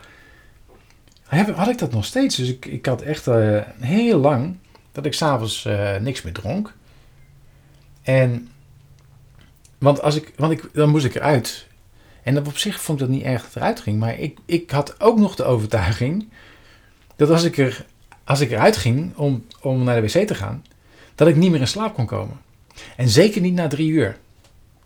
had 1.55 1.69
ik 1.69 1.79
dat 1.79 1.93
nog 1.93 2.05
steeds. 2.05 2.37
Dus 2.37 2.49
ik, 2.49 2.67
ik 2.67 2.87
had 2.87 3.03
echt 3.03 3.27
uh, 3.27 3.63
heel 3.81 4.19
lang 4.19 4.57
dat 4.93 5.07
ik 5.07 5.15
s'avonds 5.15 5.65
uh, 5.65 5.97
niks 5.97 6.23
meer 6.23 6.33
dronk. 6.33 6.75
En, 8.03 8.52
want, 9.83 10.03
als 10.03 10.17
ik, 10.17 10.33
want 10.37 10.53
ik, 10.53 10.69
dan 10.73 10.89
moest 10.89 11.05
ik 11.05 11.15
eruit. 11.15 11.67
En 12.23 12.47
op 12.47 12.57
zich 12.57 12.81
vond 12.81 13.01
ik 13.01 13.07
dat 13.07 13.17
niet 13.17 13.25
erg 13.25 13.43
dat 13.43 13.57
eruit 13.57 13.81
ging. 13.81 13.99
Maar 13.99 14.19
ik, 14.19 14.39
ik 14.47 14.71
had 14.71 15.01
ook 15.01 15.19
nog 15.19 15.35
de 15.35 15.45
overtuiging 15.45 16.29
dat 17.17 17.31
als 17.31 17.43
ik, 17.43 17.59
er, 17.59 17.87
als 18.25 18.41
ik 18.41 18.51
eruit 18.51 18.77
ging 18.77 19.17
om, 19.17 19.47
om 19.61 19.85
naar 19.85 20.01
de 20.01 20.13
wc 20.13 20.27
te 20.27 20.35
gaan, 20.35 20.65
dat 21.15 21.29
ik 21.29 21.37
niet 21.37 21.51
meer 21.51 21.61
in 21.61 21.69
slaap 21.69 21.95
kon 21.95 22.07
komen. 22.07 22.41
En 22.97 23.09
zeker 23.09 23.41
niet 23.41 23.55
na 23.55 23.69
drie 23.69 23.91
uur. 23.91 24.17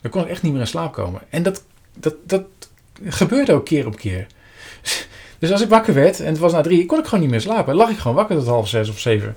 Dan 0.00 0.10
kon 0.10 0.22
ik 0.22 0.28
echt 0.28 0.42
niet 0.42 0.52
meer 0.52 0.60
in 0.60 0.66
slaap 0.66 0.92
komen. 0.92 1.20
En 1.30 1.42
dat, 1.42 1.64
dat, 1.94 2.14
dat 2.24 2.44
gebeurde 3.04 3.52
ook 3.52 3.64
keer 3.64 3.86
op 3.86 3.96
keer. 3.96 4.26
Dus 5.38 5.52
als 5.52 5.60
ik 5.60 5.68
wakker 5.68 5.94
werd 5.94 6.20
en 6.20 6.26
het 6.26 6.38
was 6.38 6.52
na 6.52 6.60
drie, 6.60 6.86
kon 6.86 6.98
ik 6.98 7.04
gewoon 7.04 7.20
niet 7.20 7.30
meer 7.30 7.40
slapen. 7.40 7.74
Lag 7.74 7.90
ik 7.90 7.98
gewoon 7.98 8.16
wakker 8.16 8.36
tot 8.36 8.46
half 8.46 8.68
zes 8.68 8.88
of 8.88 8.98
zeven. 8.98 9.36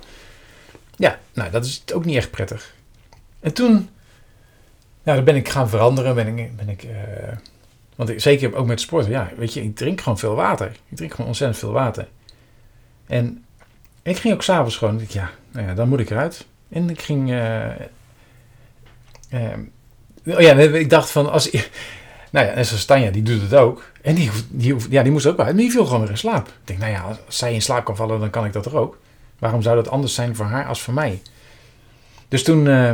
Ja, 0.96 1.18
nou, 1.32 1.50
dat 1.50 1.64
is 1.64 1.82
ook 1.94 2.04
niet 2.04 2.16
echt 2.16 2.30
prettig. 2.30 2.74
En 3.40 3.52
toen, 3.52 3.88
nou, 5.02 5.16
dan 5.16 5.24
ben 5.24 5.36
ik 5.36 5.48
gaan 5.48 5.68
veranderen. 5.68 6.14
Ben 6.14 6.38
ik, 6.38 6.56
ben 6.56 6.68
ik, 6.68 6.84
uh, 6.84 6.90
want 7.96 8.08
ik, 8.08 8.20
zeker 8.20 8.54
ook 8.54 8.66
met 8.66 8.80
sporten, 8.80 9.10
ja, 9.10 9.30
weet 9.36 9.54
je, 9.54 9.62
ik 9.62 9.76
drink 9.76 10.00
gewoon 10.00 10.18
veel 10.18 10.34
water. 10.34 10.66
Ik 10.88 10.96
drink 10.96 11.10
gewoon 11.10 11.26
ontzettend 11.26 11.60
veel 11.60 11.72
water. 11.72 12.08
En 13.06 13.44
ik 14.02 14.16
ging 14.16 14.34
ook 14.34 14.42
s'avonds 14.42 14.76
gewoon, 14.76 15.00
ik, 15.00 15.10
ja, 15.10 15.30
nou 15.50 15.66
ja, 15.66 15.74
dan 15.74 15.88
moet 15.88 16.00
ik 16.00 16.10
eruit. 16.10 16.46
En 16.68 16.90
ik 16.90 17.00
ging, 17.00 17.30
uh, 17.30 17.66
oh 20.26 20.40
ja, 20.40 20.54
ik 20.54 20.90
dacht 20.90 21.10
van, 21.10 21.30
als, 21.30 21.50
nou 22.32 22.46
ja, 22.46 22.52
en 22.52 22.66
zoals 22.66 22.84
Tanja, 22.84 23.10
die 23.10 23.22
doet 23.22 23.42
het 23.42 23.54
ook. 23.54 23.90
En 24.02 24.14
die, 24.14 24.30
die, 24.48 24.76
ja, 24.90 25.02
die 25.02 25.12
moest 25.12 25.26
ook 25.26 25.38
uit, 25.38 25.46
maar 25.46 25.56
die 25.56 25.70
viel 25.70 25.84
gewoon 25.84 26.00
weer 26.00 26.10
in 26.10 26.18
slaap. 26.18 26.48
Ik 26.48 26.54
denk, 26.64 26.78
nou 26.78 26.92
ja, 26.92 27.18
als 27.26 27.38
zij 27.38 27.54
in 27.54 27.62
slaap 27.62 27.84
kan 27.84 27.96
vallen, 27.96 28.20
dan 28.20 28.30
kan 28.30 28.44
ik 28.44 28.52
dat 28.52 28.66
er 28.66 28.76
ook. 28.76 28.98
Waarom 29.38 29.62
zou 29.62 29.76
dat 29.76 29.88
anders 29.88 30.14
zijn 30.14 30.36
voor 30.36 30.46
haar 30.46 30.66
als 30.66 30.82
voor 30.82 30.94
mij? 30.94 31.22
Dus 32.28 32.42
toen, 32.42 32.66
uh, 32.66 32.92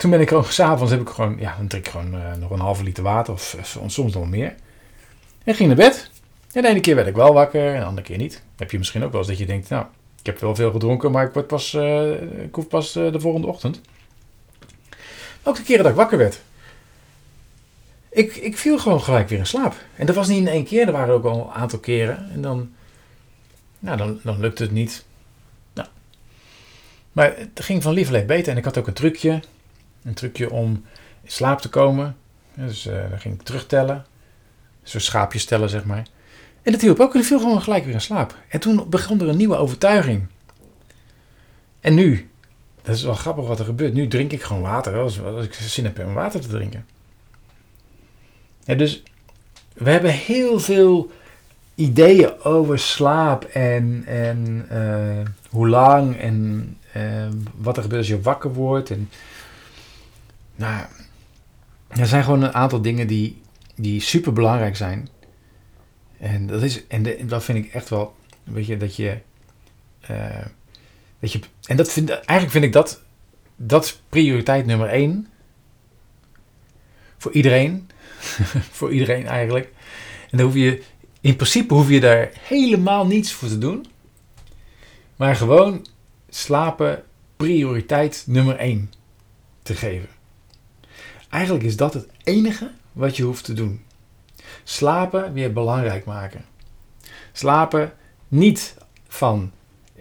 toen 0.00 0.10
ben 0.10 0.20
ik 0.20 0.28
gewoon, 0.28 0.44
s'avonds 0.44 0.92
heb 0.92 1.00
ik 1.00 1.08
gewoon, 1.08 1.36
ja, 1.38 1.54
dan 1.56 1.66
drink 1.66 1.86
ik 1.86 1.92
gewoon 1.92 2.14
uh, 2.14 2.34
nog 2.34 2.50
een 2.50 2.60
halve 2.60 2.82
liter 2.82 3.02
water 3.02 3.32
of, 3.32 3.56
of 3.80 3.90
soms 3.90 4.14
nog 4.14 4.28
meer. 4.28 4.54
En 5.44 5.54
ging 5.54 5.68
naar 5.68 5.76
bed. 5.76 6.10
En 6.52 6.62
de 6.62 6.68
ene 6.68 6.80
keer 6.80 6.94
werd 6.94 7.06
ik 7.06 7.14
wel 7.14 7.32
wakker 7.32 7.74
en 7.74 7.80
de 7.80 7.86
andere 7.86 8.06
keer 8.06 8.16
niet. 8.16 8.42
Heb 8.56 8.70
je 8.70 8.78
misschien 8.78 9.04
ook 9.04 9.10
wel 9.10 9.20
eens 9.20 9.28
dat 9.28 9.38
je 9.38 9.46
denkt, 9.46 9.68
nou, 9.68 9.86
ik 10.20 10.26
heb 10.26 10.38
wel 10.38 10.54
veel 10.54 10.70
gedronken, 10.70 11.10
maar 11.10 11.26
ik, 11.26 11.32
word 11.32 11.46
pas, 11.46 11.74
uh, 11.74 12.22
ik 12.42 12.54
hoef 12.54 12.68
pas 12.68 12.92
de 12.92 13.20
volgende 13.20 13.46
ochtend. 13.46 13.80
Ook 15.42 15.56
de 15.56 15.62
keren 15.62 15.82
dat 15.82 15.92
ik 15.92 15.98
wakker 15.98 16.18
werd. 16.18 16.40
Ik, 18.08 18.36
ik 18.36 18.58
viel 18.58 18.78
gewoon 18.78 19.00
gelijk 19.00 19.28
weer 19.28 19.38
in 19.38 19.46
slaap. 19.46 19.74
En 19.96 20.06
dat 20.06 20.14
was 20.14 20.28
niet 20.28 20.38
in 20.38 20.48
één 20.48 20.64
keer, 20.64 20.86
er 20.86 20.92
waren 20.92 21.14
ook 21.14 21.24
al 21.24 21.40
een 21.40 21.60
aantal 21.60 21.78
keren. 21.78 22.30
En 22.32 22.40
dan, 22.40 22.72
nou, 23.78 23.96
dan, 23.96 24.20
dan 24.22 24.40
lukte 24.40 24.62
het 24.62 24.72
niet. 24.72 25.04
Nou. 25.72 25.88
Maar 27.12 27.34
het 27.36 27.64
ging 27.64 27.82
van 27.82 27.92
lieverlee 27.92 28.24
beter. 28.24 28.52
En 28.52 28.58
ik 28.58 28.64
had 28.64 28.78
ook 28.78 28.86
een 28.86 28.92
trucje. 28.92 29.40
Een 30.02 30.14
trucje 30.14 30.50
om 30.50 30.84
in 31.22 31.30
slaap 31.30 31.60
te 31.60 31.68
komen. 31.68 32.16
Dus 32.54 32.86
uh, 32.86 33.10
dan 33.10 33.20
ging 33.20 33.34
ik 33.34 33.42
terugtellen. 33.42 34.04
Zo 34.82 34.98
schaapjes 34.98 35.44
tellen, 35.44 35.68
zeg 35.68 35.84
maar. 35.84 36.06
En 36.62 36.72
dat 36.72 36.80
hielp 36.80 37.00
ook. 37.00 37.14
En 37.14 37.20
ik 37.20 37.26
viel 37.26 37.38
gewoon 37.38 37.62
gelijk 37.62 37.84
weer 37.84 37.94
in 37.94 38.00
slaap. 38.00 38.34
En 38.48 38.60
toen 38.60 38.88
begon 38.88 39.20
er 39.20 39.28
een 39.28 39.36
nieuwe 39.36 39.56
overtuiging. 39.56 40.26
En 41.80 41.94
nu, 41.94 42.30
dat 42.82 42.94
is 42.94 43.02
wel 43.02 43.14
grappig 43.14 43.46
wat 43.46 43.58
er 43.58 43.64
gebeurt. 43.64 43.94
Nu 43.94 44.08
drink 44.08 44.32
ik 44.32 44.42
gewoon 44.42 44.62
water. 44.62 44.98
Als, 44.98 45.22
als 45.22 45.44
ik 45.44 45.54
zin 45.54 45.84
heb 45.84 45.98
om 45.98 46.14
water 46.14 46.40
te 46.40 46.48
drinken. 46.48 46.86
Ja, 48.64 48.74
dus 48.74 49.02
we 49.72 49.90
hebben 49.90 50.10
heel 50.10 50.60
veel 50.60 51.10
ideeën 51.74 52.42
over 52.42 52.78
slaap 52.78 53.44
en, 53.44 54.02
en 54.06 54.66
uh, 54.72 55.26
hoe 55.50 55.68
lang 55.68 56.16
en 56.16 56.66
uh, 56.96 57.02
wat 57.56 57.76
er 57.76 57.82
gebeurt 57.82 58.00
als 58.00 58.10
je 58.10 58.20
wakker 58.20 58.52
wordt. 58.52 58.90
En, 58.90 59.10
nou, 60.60 60.86
er 61.88 62.06
zijn 62.06 62.24
gewoon 62.24 62.42
een 62.42 62.54
aantal 62.54 62.82
dingen 62.82 63.06
die, 63.06 63.40
die 63.74 64.00
super 64.00 64.32
belangrijk 64.32 64.76
zijn. 64.76 65.08
En 66.18 66.46
dat, 66.46 66.62
is, 66.62 66.86
en, 66.86 67.26
dat 67.26 67.44
vind 67.44 67.58
ik 67.64 67.72
echt 67.72 67.88
wel, 67.88 68.14
weet 68.44 68.66
je, 68.66 68.76
dat 68.76 68.96
je, 68.96 69.18
uh, 70.10 70.46
dat 71.20 71.32
je 71.32 71.40
en 71.66 71.76
dat 71.76 71.92
vind, 71.92 72.10
eigenlijk 72.10 72.50
vind 72.50 72.64
ik 72.64 72.72
dat, 72.72 73.02
dat 73.56 74.00
prioriteit 74.08 74.66
nummer 74.66 74.88
één 74.88 75.28
voor 77.16 77.32
iedereen. 77.32 77.90
voor 78.78 78.92
iedereen 78.92 79.26
eigenlijk. 79.26 79.72
En 80.30 80.36
dan 80.38 80.46
hoef 80.46 80.54
je, 80.54 80.82
in 81.20 81.36
principe 81.36 81.74
hoef 81.74 81.88
je 81.88 82.00
daar 82.00 82.30
helemaal 82.40 83.06
niets 83.06 83.32
voor 83.32 83.48
te 83.48 83.58
doen. 83.58 83.86
Maar 85.16 85.36
gewoon 85.36 85.86
slapen 86.28 87.04
prioriteit 87.36 88.24
nummer 88.26 88.56
1 88.56 88.92
te 89.62 89.74
geven. 89.74 90.19
Eigenlijk 91.30 91.64
is 91.64 91.76
dat 91.76 91.94
het 91.94 92.06
enige 92.24 92.70
wat 92.92 93.16
je 93.16 93.22
hoeft 93.22 93.44
te 93.44 93.52
doen. 93.52 93.84
Slapen 94.64 95.32
weer 95.32 95.52
belangrijk 95.52 96.04
maken. 96.04 96.44
Slapen 97.32 97.92
niet 98.28 98.74
van 99.08 99.50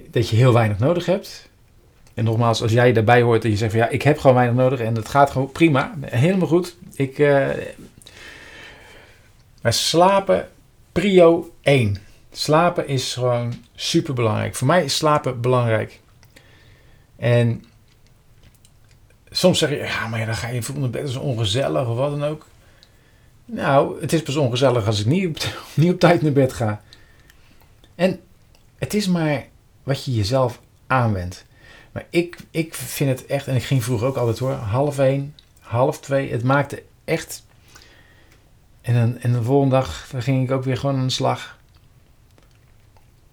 dat 0.09 0.29
je 0.29 0.35
heel 0.35 0.53
weinig 0.53 0.79
nodig 0.79 1.05
hebt. 1.05 1.49
En 2.13 2.23
nogmaals, 2.23 2.61
als 2.61 2.71
jij 2.71 2.93
daarbij 2.93 3.21
hoort 3.21 3.43
en 3.43 3.49
je 3.49 3.57
zegt 3.57 3.71
van 3.71 3.79
ja, 3.79 3.87
ik 3.87 4.01
heb 4.01 4.17
gewoon 4.17 4.35
weinig 4.35 4.55
nodig 4.55 4.79
en 4.79 4.95
het 4.95 5.09
gaat 5.09 5.31
gewoon 5.31 5.51
prima, 5.51 5.93
helemaal 6.05 6.47
goed. 6.47 6.75
Ik, 6.93 7.17
uh, 7.17 7.47
maar 9.61 9.73
slapen, 9.73 10.47
prio 10.91 11.53
1. 11.61 11.97
Slapen 12.31 12.87
is 12.87 13.13
gewoon 13.13 13.53
super 13.75 14.13
belangrijk. 14.13 14.55
Voor 14.55 14.67
mij 14.67 14.83
is 14.83 14.95
slapen 14.95 15.41
belangrijk. 15.41 15.99
En 17.15 17.63
soms 19.31 19.59
zeg 19.59 19.69
je, 19.69 19.75
ja, 19.75 20.07
maar 20.07 20.25
dan 20.25 20.35
ga 20.35 20.47
je 20.47 20.63
voelen 20.63 20.83
het 20.83 20.91
bed 20.91 21.07
is 21.07 21.15
ongezellig 21.15 21.87
of 21.87 21.97
wat 21.97 22.11
dan 22.11 22.23
ook. 22.23 22.45
Nou, 23.45 24.01
het 24.01 24.13
is 24.13 24.23
pas 24.23 24.35
ongezellig 24.35 24.85
als 24.85 24.99
ik 24.99 25.05
niet 25.05 25.27
op, 25.27 25.37
niet 25.73 25.93
op 25.93 25.99
tijd 25.99 26.21
naar 26.21 26.31
bed 26.31 26.53
ga. 26.53 26.81
En 27.95 28.19
het 28.77 28.93
is 28.93 29.07
maar 29.07 29.45
wat 29.83 30.05
je 30.05 30.13
jezelf 30.13 30.61
aanwendt. 30.87 31.45
Maar 31.91 32.05
ik, 32.09 32.37
ik 32.51 32.73
vind 32.73 33.09
het 33.19 33.25
echt, 33.25 33.47
en 33.47 33.55
ik 33.55 33.63
ging 33.63 33.83
vroeger 33.83 34.07
ook 34.07 34.17
altijd 34.17 34.39
hoor, 34.39 34.51
half 34.51 34.99
één, 34.99 35.35
half 35.59 35.99
twee. 35.99 36.31
Het 36.31 36.43
maakte 36.43 36.83
echt 37.05 37.43
en, 38.81 38.93
dan, 38.93 39.19
en 39.19 39.31
de 39.31 39.43
volgende 39.43 39.75
dag 39.75 40.09
ging 40.15 40.43
ik 40.43 40.51
ook 40.51 40.63
weer 40.63 40.77
gewoon 40.77 40.95
aan 40.95 41.07
de 41.07 41.13
slag. 41.13 41.57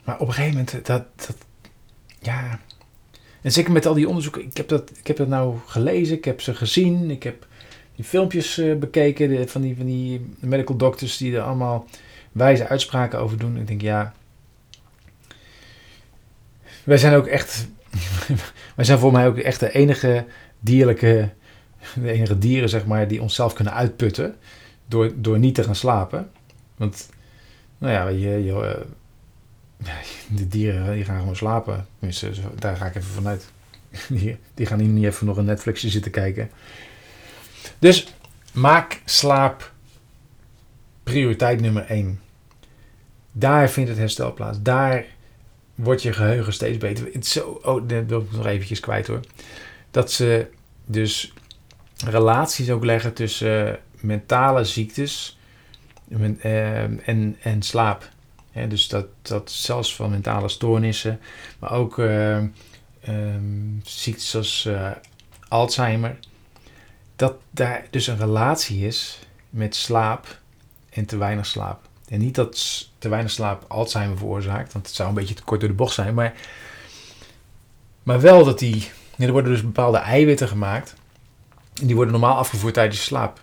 Maar 0.04 0.18
op 0.18 0.28
een 0.28 0.34
gegeven 0.34 0.56
moment, 0.56 0.86
dat, 0.86 1.04
dat 1.16 1.36
ja. 2.20 2.60
En 3.46 3.52
zeker 3.52 3.72
met 3.72 3.86
al 3.86 3.94
die 3.94 4.08
onderzoeken, 4.08 4.42
ik 4.42 4.56
heb, 4.56 4.68
dat, 4.68 4.90
ik 4.98 5.06
heb 5.06 5.16
dat 5.16 5.28
nou 5.28 5.56
gelezen, 5.66 6.16
ik 6.16 6.24
heb 6.24 6.40
ze 6.40 6.54
gezien, 6.54 7.10
ik 7.10 7.22
heb 7.22 7.46
die 7.94 8.04
filmpjes 8.04 8.58
uh, 8.58 8.76
bekeken 8.76 9.48
van, 9.48 9.60
die, 9.60 9.76
van 9.76 9.86
die 9.86 10.30
medical 10.38 10.76
doctors 10.76 11.16
die 11.16 11.36
er 11.36 11.42
allemaal 11.42 11.86
wijze 12.32 12.66
uitspraken 12.66 13.18
over 13.18 13.38
doen. 13.38 13.56
Ik 13.56 13.66
denk, 13.66 13.80
ja. 13.80 14.14
Wij 16.84 16.98
zijn 16.98 17.14
ook 17.14 17.26
echt. 17.26 17.68
wij 18.76 18.84
zijn 18.84 18.98
voor 18.98 19.12
mij 19.12 19.26
ook 19.26 19.38
echt 19.38 19.60
de 19.60 19.72
enige 19.72 20.24
dierlijke. 20.60 21.30
De 21.94 22.10
enige 22.10 22.38
dieren, 22.38 22.68
zeg 22.68 22.86
maar, 22.86 23.08
die 23.08 23.22
onszelf 23.22 23.52
kunnen 23.52 23.74
uitputten 23.74 24.36
door, 24.86 25.12
door 25.16 25.38
niet 25.38 25.54
te 25.54 25.64
gaan 25.64 25.74
slapen. 25.74 26.30
Want, 26.76 27.10
nou 27.78 27.92
ja, 27.92 28.08
je, 28.08 28.44
je, 28.44 28.52
uh, 28.52 28.86
de 30.28 30.48
dieren 30.48 30.94
die 30.94 31.04
gaan 31.04 31.18
gewoon 31.18 31.36
slapen. 31.36 31.86
Tenminste, 31.98 32.30
daar 32.58 32.76
ga 32.76 32.86
ik 32.86 32.94
even 32.94 33.12
vanuit. 33.12 33.44
Die, 34.08 34.36
die 34.54 34.66
gaan 34.66 34.92
niet 34.92 35.04
even 35.04 35.26
nog 35.26 35.36
een 35.36 35.44
Netflixje 35.44 35.88
zitten 35.88 36.10
kijken. 36.10 36.50
Dus 37.78 38.14
maak 38.52 39.00
slaap 39.04 39.72
prioriteit 41.02 41.60
nummer 41.60 41.84
1. 41.84 42.20
Daar 43.32 43.70
vindt 43.70 43.88
het 43.88 43.98
herstel 43.98 44.34
plaats. 44.34 44.58
Daar 44.62 45.04
wordt 45.74 46.02
je 46.02 46.12
geheugen 46.12 46.52
steeds 46.52 46.78
beter. 46.78 47.08
Zo, 47.22 47.60
oh, 47.62 47.88
dat 47.88 48.04
wil 48.06 48.20
ik 48.20 48.32
nog 48.32 48.46
eventjes 48.46 48.80
kwijt 48.80 49.06
hoor. 49.06 49.20
Dat 49.90 50.12
ze 50.12 50.46
dus 50.84 51.32
relaties 52.04 52.70
ook 52.70 52.84
leggen 52.84 53.12
tussen 53.12 53.78
mentale 54.00 54.64
ziektes 54.64 55.38
uh, 56.08 57.08
en, 57.08 57.36
en 57.42 57.62
slaap. 57.62 58.08
Dus 58.64 58.88
dat, 58.88 59.06
dat 59.22 59.50
zelfs 59.50 59.94
van 59.94 60.10
mentale 60.10 60.48
stoornissen, 60.48 61.20
maar 61.58 61.72
ook 61.72 61.98
uh, 61.98 62.38
ziektes 63.82 64.30
zoals 64.30 64.64
uh, 64.68 64.90
Alzheimer, 65.48 66.18
dat 67.16 67.34
daar 67.50 67.86
dus 67.90 68.06
een 68.06 68.18
relatie 68.18 68.86
is 68.86 69.18
met 69.50 69.74
slaap 69.74 70.40
en 70.90 71.06
te 71.06 71.16
weinig 71.16 71.46
slaap. 71.46 71.80
En 72.08 72.18
niet 72.18 72.34
dat 72.34 72.88
te 72.98 73.08
weinig 73.08 73.30
slaap 73.30 73.64
Alzheimer 73.68 74.18
veroorzaakt, 74.18 74.72
want 74.72 74.86
het 74.86 74.94
zou 74.94 75.08
een 75.08 75.14
beetje 75.14 75.34
te 75.34 75.42
kort 75.42 75.60
door 75.60 75.68
de 75.68 75.74
bocht 75.74 75.94
zijn, 75.94 76.14
maar, 76.14 76.34
maar 78.02 78.20
wel 78.20 78.44
dat 78.44 78.58
die. 78.58 78.90
Er 79.18 79.32
worden 79.32 79.52
dus 79.52 79.62
bepaalde 79.62 79.98
eiwitten 79.98 80.48
gemaakt. 80.48 80.94
En 81.80 81.86
die 81.86 81.94
worden 81.94 82.12
normaal 82.12 82.36
afgevoerd 82.36 82.74
tijdens 82.74 83.04
slaap. 83.04 83.40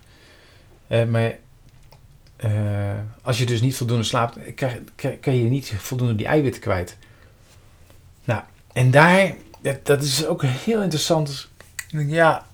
Uh, 0.88 1.06
maar 1.06 1.38
uh, 2.46 2.52
als 3.22 3.38
je 3.38 3.46
dus 3.46 3.62
niet 3.62 3.76
voldoende 3.76 4.04
slaapt, 4.04 4.38
kan 5.22 5.36
je 5.36 5.44
niet 5.44 5.74
voldoende 5.78 6.16
die 6.16 6.26
eiwitten 6.26 6.62
kwijt. 6.62 6.98
Nou, 8.24 8.42
en 8.74 8.92
daar, 8.92 9.36
dat, 9.62 9.86
dat 9.86 10.02
is 10.02 10.26
ook 10.26 10.44
heel 10.44 10.82
interessant. 10.82 11.50
Ja, 11.88 12.46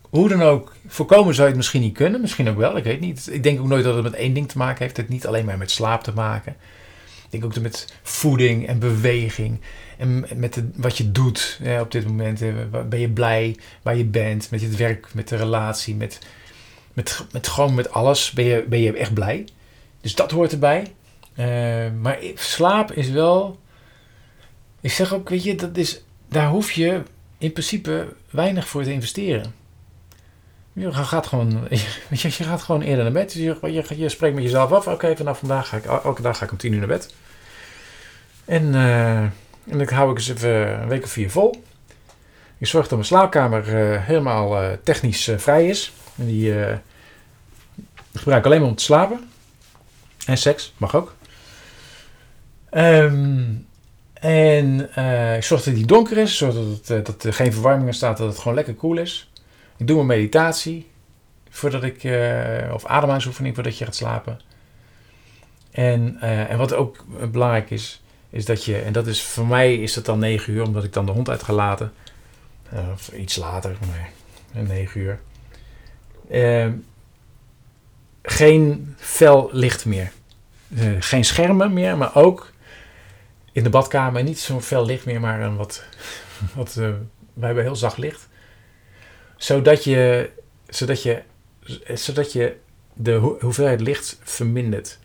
hoe 0.00 0.28
dan 0.28 0.42
ook, 0.42 0.74
voorkomen 0.86 1.34
zou 1.34 1.42
je 1.42 1.52
het 1.52 1.56
misschien 1.56 1.80
niet 1.80 1.94
kunnen. 1.94 2.20
Misschien 2.20 2.48
ook 2.48 2.56
wel, 2.56 2.76
ik 2.76 2.84
weet 2.84 3.00
niet. 3.00 3.28
Ik 3.32 3.42
denk 3.42 3.60
ook 3.60 3.66
nooit 3.66 3.84
dat 3.84 3.94
het 3.94 4.02
met 4.02 4.14
één 4.14 4.32
ding 4.32 4.48
te 4.48 4.58
maken 4.58 4.82
heeft. 4.82 4.96
Het 4.96 5.08
niet 5.08 5.26
alleen 5.26 5.44
maar 5.44 5.58
met 5.58 5.70
slaap 5.70 6.02
te 6.02 6.12
maken. 6.12 6.56
Ik 7.24 7.40
denk 7.40 7.44
ook 7.44 7.60
met 7.60 7.94
voeding 8.02 8.66
en 8.66 8.78
beweging. 8.78 9.60
En 9.98 10.26
met 10.34 10.62
wat 10.74 10.96
je 10.96 11.12
doet 11.12 11.60
op 11.80 11.90
dit 11.90 12.06
moment. 12.06 12.40
Ben 12.88 13.00
je 13.00 13.10
blij 13.10 13.56
waar 13.82 13.96
je 13.96 14.04
bent. 14.04 14.50
Met 14.50 14.60
het 14.60 14.76
werk, 14.76 15.14
met 15.14 15.28
de 15.28 15.36
relatie, 15.36 15.94
met 15.94 16.18
met, 17.32 17.48
gewoon 17.48 17.74
met 17.74 17.90
alles 17.90 18.30
ben 18.30 18.44
je, 18.44 18.64
ben 18.68 18.80
je 18.80 18.92
echt 18.92 19.14
blij. 19.14 19.44
Dus 20.00 20.14
dat 20.14 20.30
hoort 20.30 20.52
erbij. 20.52 20.92
Eh, 21.34 21.90
maar 22.00 22.18
slaap 22.34 22.92
is 22.92 23.10
wel. 23.10 23.58
Ik 24.80 24.92
zeg 24.92 25.14
ook, 25.14 25.28
weet 25.28 25.42
je, 25.44 25.54
dat 25.54 25.76
is, 25.76 26.02
daar 26.28 26.48
hoef 26.48 26.72
je 26.72 27.02
in 27.38 27.52
principe 27.52 28.08
weinig 28.30 28.68
voor 28.68 28.82
te 28.82 28.92
investeren. 28.92 29.54
Je 30.72 30.92
gaat 30.92 31.26
gewoon, 31.26 31.66
je, 31.70 31.86
je 32.28 32.30
gaat 32.30 32.62
gewoon 32.62 32.82
eerder 32.82 33.02
naar 33.04 33.12
bed. 33.12 33.32
Je, 33.32 33.56
je, 33.62 33.98
je 33.98 34.08
spreekt 34.08 34.34
met 34.34 34.44
jezelf 34.44 34.72
af. 34.72 34.86
Oké, 34.86 35.16
vanaf 35.16 35.38
vandaag 35.38 35.68
ga 35.68 35.76
ik 35.76 35.84
elke 35.84 36.22
dag 36.22 36.38
ga 36.38 36.44
ik 36.44 36.50
om 36.50 36.56
tien 36.56 36.72
uur 36.72 36.78
naar 36.78 36.88
bed. 36.88 37.14
En, 38.44 38.74
uh, 38.74 39.18
en 39.18 39.32
dan 39.64 39.88
hou 39.88 40.10
ik 40.10 40.16
eens 40.16 40.28
even 40.28 40.82
een 40.82 40.88
week 40.88 41.04
of 41.04 41.10
vier 41.10 41.30
vol. 41.30 41.64
Ik 42.58 42.66
zorg 42.66 42.84
dat 42.84 42.98
mijn 42.98 43.04
slaapkamer 43.04 43.68
uh, 43.68 44.04
helemaal 44.04 44.76
technisch 44.82 45.30
vrij 45.36 45.66
is. 45.66 45.92
En 46.16 46.26
die 46.26 46.54
gebruik 48.20 48.40
ik 48.40 48.46
alleen 48.46 48.60
maar 48.60 48.70
om 48.70 48.76
te 48.76 48.84
slapen. 48.84 49.30
En 50.26 50.38
seks, 50.38 50.74
mag 50.76 50.94
ook. 50.94 51.14
Um, 52.72 53.66
en 54.14 54.80
ik 55.36 55.44
zorg 55.44 55.62
dat 55.62 55.74
die 55.74 55.86
donker 55.86 56.16
is. 56.16 56.36
Zorg 56.36 56.54
dat, 56.54 56.88
het, 56.88 57.06
dat 57.06 57.24
er 57.24 57.32
geen 57.32 57.52
verwarming 57.52 57.86
in 57.86 57.94
staat. 57.94 58.16
Dat 58.16 58.28
het 58.28 58.38
gewoon 58.38 58.54
lekker 58.54 58.74
koel 58.74 58.98
is. 58.98 59.30
Ik 59.76 59.86
doe 59.86 60.04
mijn 60.04 60.18
meditatie. 60.18 60.88
Voordat 61.50 61.82
ik, 61.82 61.96
of 62.72 62.86
ademhalingsoefening 62.86 63.54
voordat 63.54 63.78
je 63.78 63.84
gaat 63.84 63.94
slapen. 63.94 64.40
En, 65.70 66.20
en 66.20 66.58
wat 66.58 66.74
ook 66.74 67.04
belangrijk 67.30 67.70
is, 67.70 68.00
is 68.30 68.44
dat 68.44 68.64
je, 68.64 68.78
en 68.78 68.92
dat 68.92 69.06
is 69.06 69.22
voor 69.22 69.46
mij 69.46 69.74
is 69.74 69.94
het 69.94 70.04
dan 70.04 70.18
9 70.18 70.52
uur, 70.52 70.62
omdat 70.62 70.84
ik 70.84 70.92
dan 70.92 71.06
de 71.06 71.12
hond 71.12 71.28
uit 71.28 71.42
ga 71.42 71.52
laten. 71.52 71.92
Uh, 72.74 72.80
of 72.92 73.12
iets 73.12 73.36
later, 73.36 73.76
maar 73.86 74.10
9 74.64 75.00
uur. 75.00 75.20
Geen 78.22 78.94
fel 78.96 79.48
licht 79.52 79.84
meer. 79.84 80.12
Uh, 80.68 80.96
geen 81.00 81.24
schermen 81.24 81.72
meer, 81.72 81.96
maar 81.96 82.14
ook 82.14 82.52
in 83.52 83.62
de 83.62 83.70
badkamer 83.70 84.22
niet 84.22 84.38
zo'n 84.38 84.62
fel 84.62 84.84
licht 84.84 85.04
meer, 85.04 85.20
maar 85.20 85.40
een 85.40 85.56
wat. 85.56 85.84
wat 86.54 86.76
uh, 86.78 86.88
wij 87.32 87.46
hebben 87.46 87.64
heel 87.64 87.76
zacht 87.76 87.98
licht. 87.98 88.28
Zodat 89.36 89.84
je, 89.84 90.30
zodat 90.68 91.02
je, 91.02 91.22
zodat 91.94 92.32
je 92.32 92.56
de 92.94 93.14
hoeveelheid 93.40 93.80
licht 93.80 94.18
vermindert. 94.22 94.98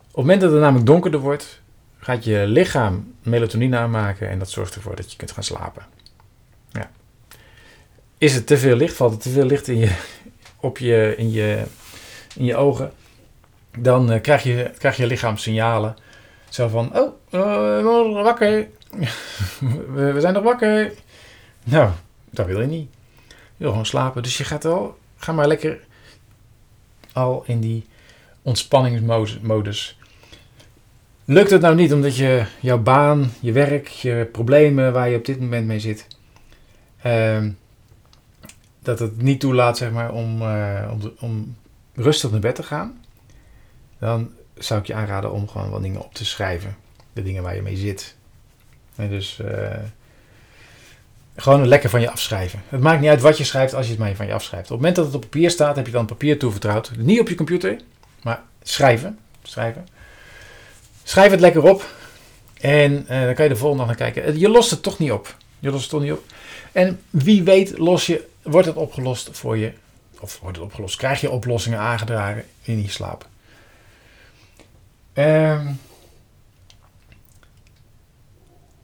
Op 0.00 0.14
het 0.14 0.16
moment 0.16 0.40
dat 0.40 0.50
het 0.50 0.60
namelijk 0.60 0.86
donkerder 0.86 1.20
wordt, 1.20 1.60
gaat 1.98 2.24
je 2.24 2.44
lichaam 2.46 3.14
melatonine 3.22 3.76
aanmaken 3.76 4.28
en 4.28 4.38
dat 4.38 4.50
zorgt 4.50 4.74
ervoor 4.74 4.96
dat 4.96 5.10
je 5.10 5.16
kunt 5.16 5.30
gaan 5.32 5.44
slapen. 5.44 5.86
Ja. 6.70 6.90
Is 8.18 8.34
het 8.34 8.46
te 8.46 8.58
veel 8.58 8.76
licht, 8.76 8.96
valt 8.96 9.12
er 9.12 9.18
te 9.18 9.30
veel 9.30 9.46
licht 9.46 9.68
in 9.68 9.76
je, 9.76 9.96
op 10.60 10.78
je, 10.78 11.14
in 11.16 11.30
je, 11.30 11.62
in 12.36 12.44
je 12.44 12.56
ogen, 12.56 12.92
dan 13.78 14.12
uh, 14.12 14.20
krijg, 14.20 14.42
je, 14.42 14.70
krijg 14.78 14.96
je 14.96 15.06
lichaam 15.06 15.36
signalen. 15.36 15.96
Zo 16.48 16.68
van, 16.68 16.98
oh, 16.98 17.12
uh, 17.30 18.22
wakker. 18.22 18.68
we, 19.94 20.12
we 20.12 20.20
zijn 20.20 20.34
nog 20.34 20.42
wakker. 20.42 20.92
Nou, 21.64 21.90
dat 22.30 22.46
wil 22.46 22.60
je 22.60 22.66
niet. 22.66 22.88
Je 23.28 23.34
wil 23.64 23.70
gewoon 23.70 23.86
slapen. 23.86 24.22
Dus 24.22 24.38
je 24.38 24.44
gaat 24.44 24.62
wel, 24.62 24.98
ga 25.16 25.32
maar 25.32 25.46
lekker 25.46 25.80
al 27.12 27.42
in 27.46 27.60
die 27.60 27.86
ontspanningsmodus 28.42 29.98
Lukt 31.30 31.50
het 31.50 31.60
nou 31.60 31.74
niet 31.74 31.92
omdat 31.92 32.16
je 32.16 32.44
jouw 32.60 32.78
baan, 32.78 33.32
je 33.40 33.52
werk, 33.52 33.88
je 33.88 34.28
problemen 34.32 34.92
waar 34.92 35.08
je 35.08 35.16
op 35.16 35.24
dit 35.24 35.40
moment 35.40 35.66
mee 35.66 35.80
zit, 35.80 36.06
uh, 37.06 37.44
dat 38.82 38.98
het 38.98 39.22
niet 39.22 39.40
toelaat 39.40 39.76
zeg 39.76 39.90
maar, 39.90 40.12
om, 40.12 40.42
uh, 40.42 40.90
om, 40.90 41.12
om, 41.20 41.56
rustig 41.94 42.30
naar 42.30 42.40
bed 42.40 42.54
te 42.54 42.62
gaan, 42.62 43.04
dan 43.98 44.30
zou 44.54 44.80
ik 44.80 44.86
je 44.86 44.94
aanraden 44.94 45.32
om 45.32 45.48
gewoon 45.48 45.70
wat 45.70 45.82
dingen 45.82 46.00
op 46.00 46.14
te 46.14 46.24
schrijven. 46.24 46.76
De 47.12 47.22
dingen 47.22 47.42
waar 47.42 47.54
je 47.54 47.62
mee 47.62 47.76
zit. 47.76 48.16
En 48.96 49.08
dus 49.08 49.38
uh, 49.42 49.70
gewoon 51.36 51.68
lekker 51.68 51.90
van 51.90 52.00
je 52.00 52.10
afschrijven. 52.10 52.62
Het 52.68 52.80
maakt 52.80 53.00
niet 53.00 53.10
uit 53.10 53.20
wat 53.20 53.38
je 53.38 53.44
schrijft 53.44 53.74
als 53.74 53.84
je 53.84 53.90
het 53.90 54.00
maar 54.00 54.14
van 54.14 54.26
je 54.26 54.32
afschrijft. 54.32 54.70
Op 54.70 54.70
het 54.70 54.78
moment 54.78 54.96
dat 54.96 55.06
het 55.06 55.14
op 55.14 55.20
papier 55.20 55.50
staat, 55.50 55.76
heb 55.76 55.86
je 55.86 55.92
dan 55.92 56.06
papier 56.06 56.38
toevertrouwd. 56.38 56.90
Niet 56.96 57.20
op 57.20 57.28
je 57.28 57.34
computer, 57.34 57.80
maar 58.22 58.42
schrijven. 58.62 59.18
schrijven. 59.42 59.86
Schrijf 61.02 61.30
het 61.30 61.40
lekker 61.40 61.62
op. 61.62 61.94
En 62.60 62.92
uh, 62.92 63.24
dan 63.24 63.34
kan 63.34 63.44
je 63.44 63.50
de 63.50 63.56
volgende 63.56 63.86
dag 63.86 63.98
naar 63.98 64.12
kijken. 64.12 64.38
Je 64.38 64.48
lost 64.48 64.70
het 64.70 64.82
toch 64.82 64.98
niet 64.98 65.12
op. 65.12 65.36
Je 65.58 65.70
lost 65.70 65.82
het 65.82 65.90
toch 65.90 66.02
niet 66.02 66.12
op. 66.12 66.24
En 66.72 67.00
wie 67.10 67.42
weet 67.42 67.78
los 67.78 68.06
je, 68.06 68.28
wordt 68.42 68.66
het 68.66 68.76
opgelost 68.76 69.28
voor 69.32 69.56
je. 69.56 69.72
Of 70.20 70.40
wordt 70.40 70.56
het 70.56 70.66
opgelost. 70.66 70.96
Krijg 70.96 71.20
je 71.20 71.30
oplossingen 71.30 71.78
aangedragen 71.78 72.44
in 72.62 72.82
je 72.82 72.88
slaap. 72.88 73.28
Um, 75.14 75.80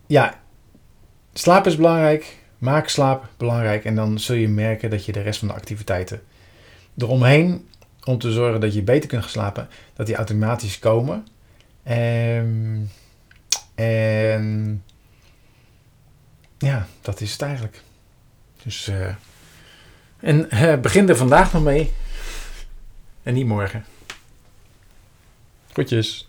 ja, 0.07 0.41
slaap 1.33 1.67
is 1.67 1.77
belangrijk. 1.77 2.37
Maak 2.59 2.89
slaap 2.89 3.29
belangrijk. 3.37 3.85
En 3.85 3.95
dan 3.95 4.19
zul 4.19 4.37
je 4.37 4.49
merken 4.49 4.91
dat 4.91 5.05
je 5.05 5.13
de 5.13 5.21
rest 5.21 5.39
van 5.39 5.49
de 5.49 5.55
activiteiten 5.55 6.23
eromheen, 6.97 7.69
om 8.05 8.19
te 8.19 8.33
zorgen 8.33 8.61
dat 8.61 8.75
je 8.75 8.83
beter 8.83 9.09
kunt 9.09 9.25
slapen, 9.25 9.69
dat 9.95 10.07
die 10.07 10.17
automatisch 10.17 10.79
komen. 10.79 11.27
Um, 11.89 12.91
en 13.75 14.83
ja, 16.59 16.87
dat 17.01 17.21
is 17.21 17.33
het 17.33 17.43
eigenlijk. 17.43 17.83
Dus, 18.63 18.89
uh, 18.89 19.15
en 20.25 20.49
uh, 20.55 20.81
begin 20.81 21.09
er 21.09 21.17
vandaag 21.17 21.53
nog 21.53 21.63
mee. 21.63 21.93
En 23.23 23.35
niet 23.35 23.47
morgen. 23.47 23.85
Goedjes. 25.73 26.29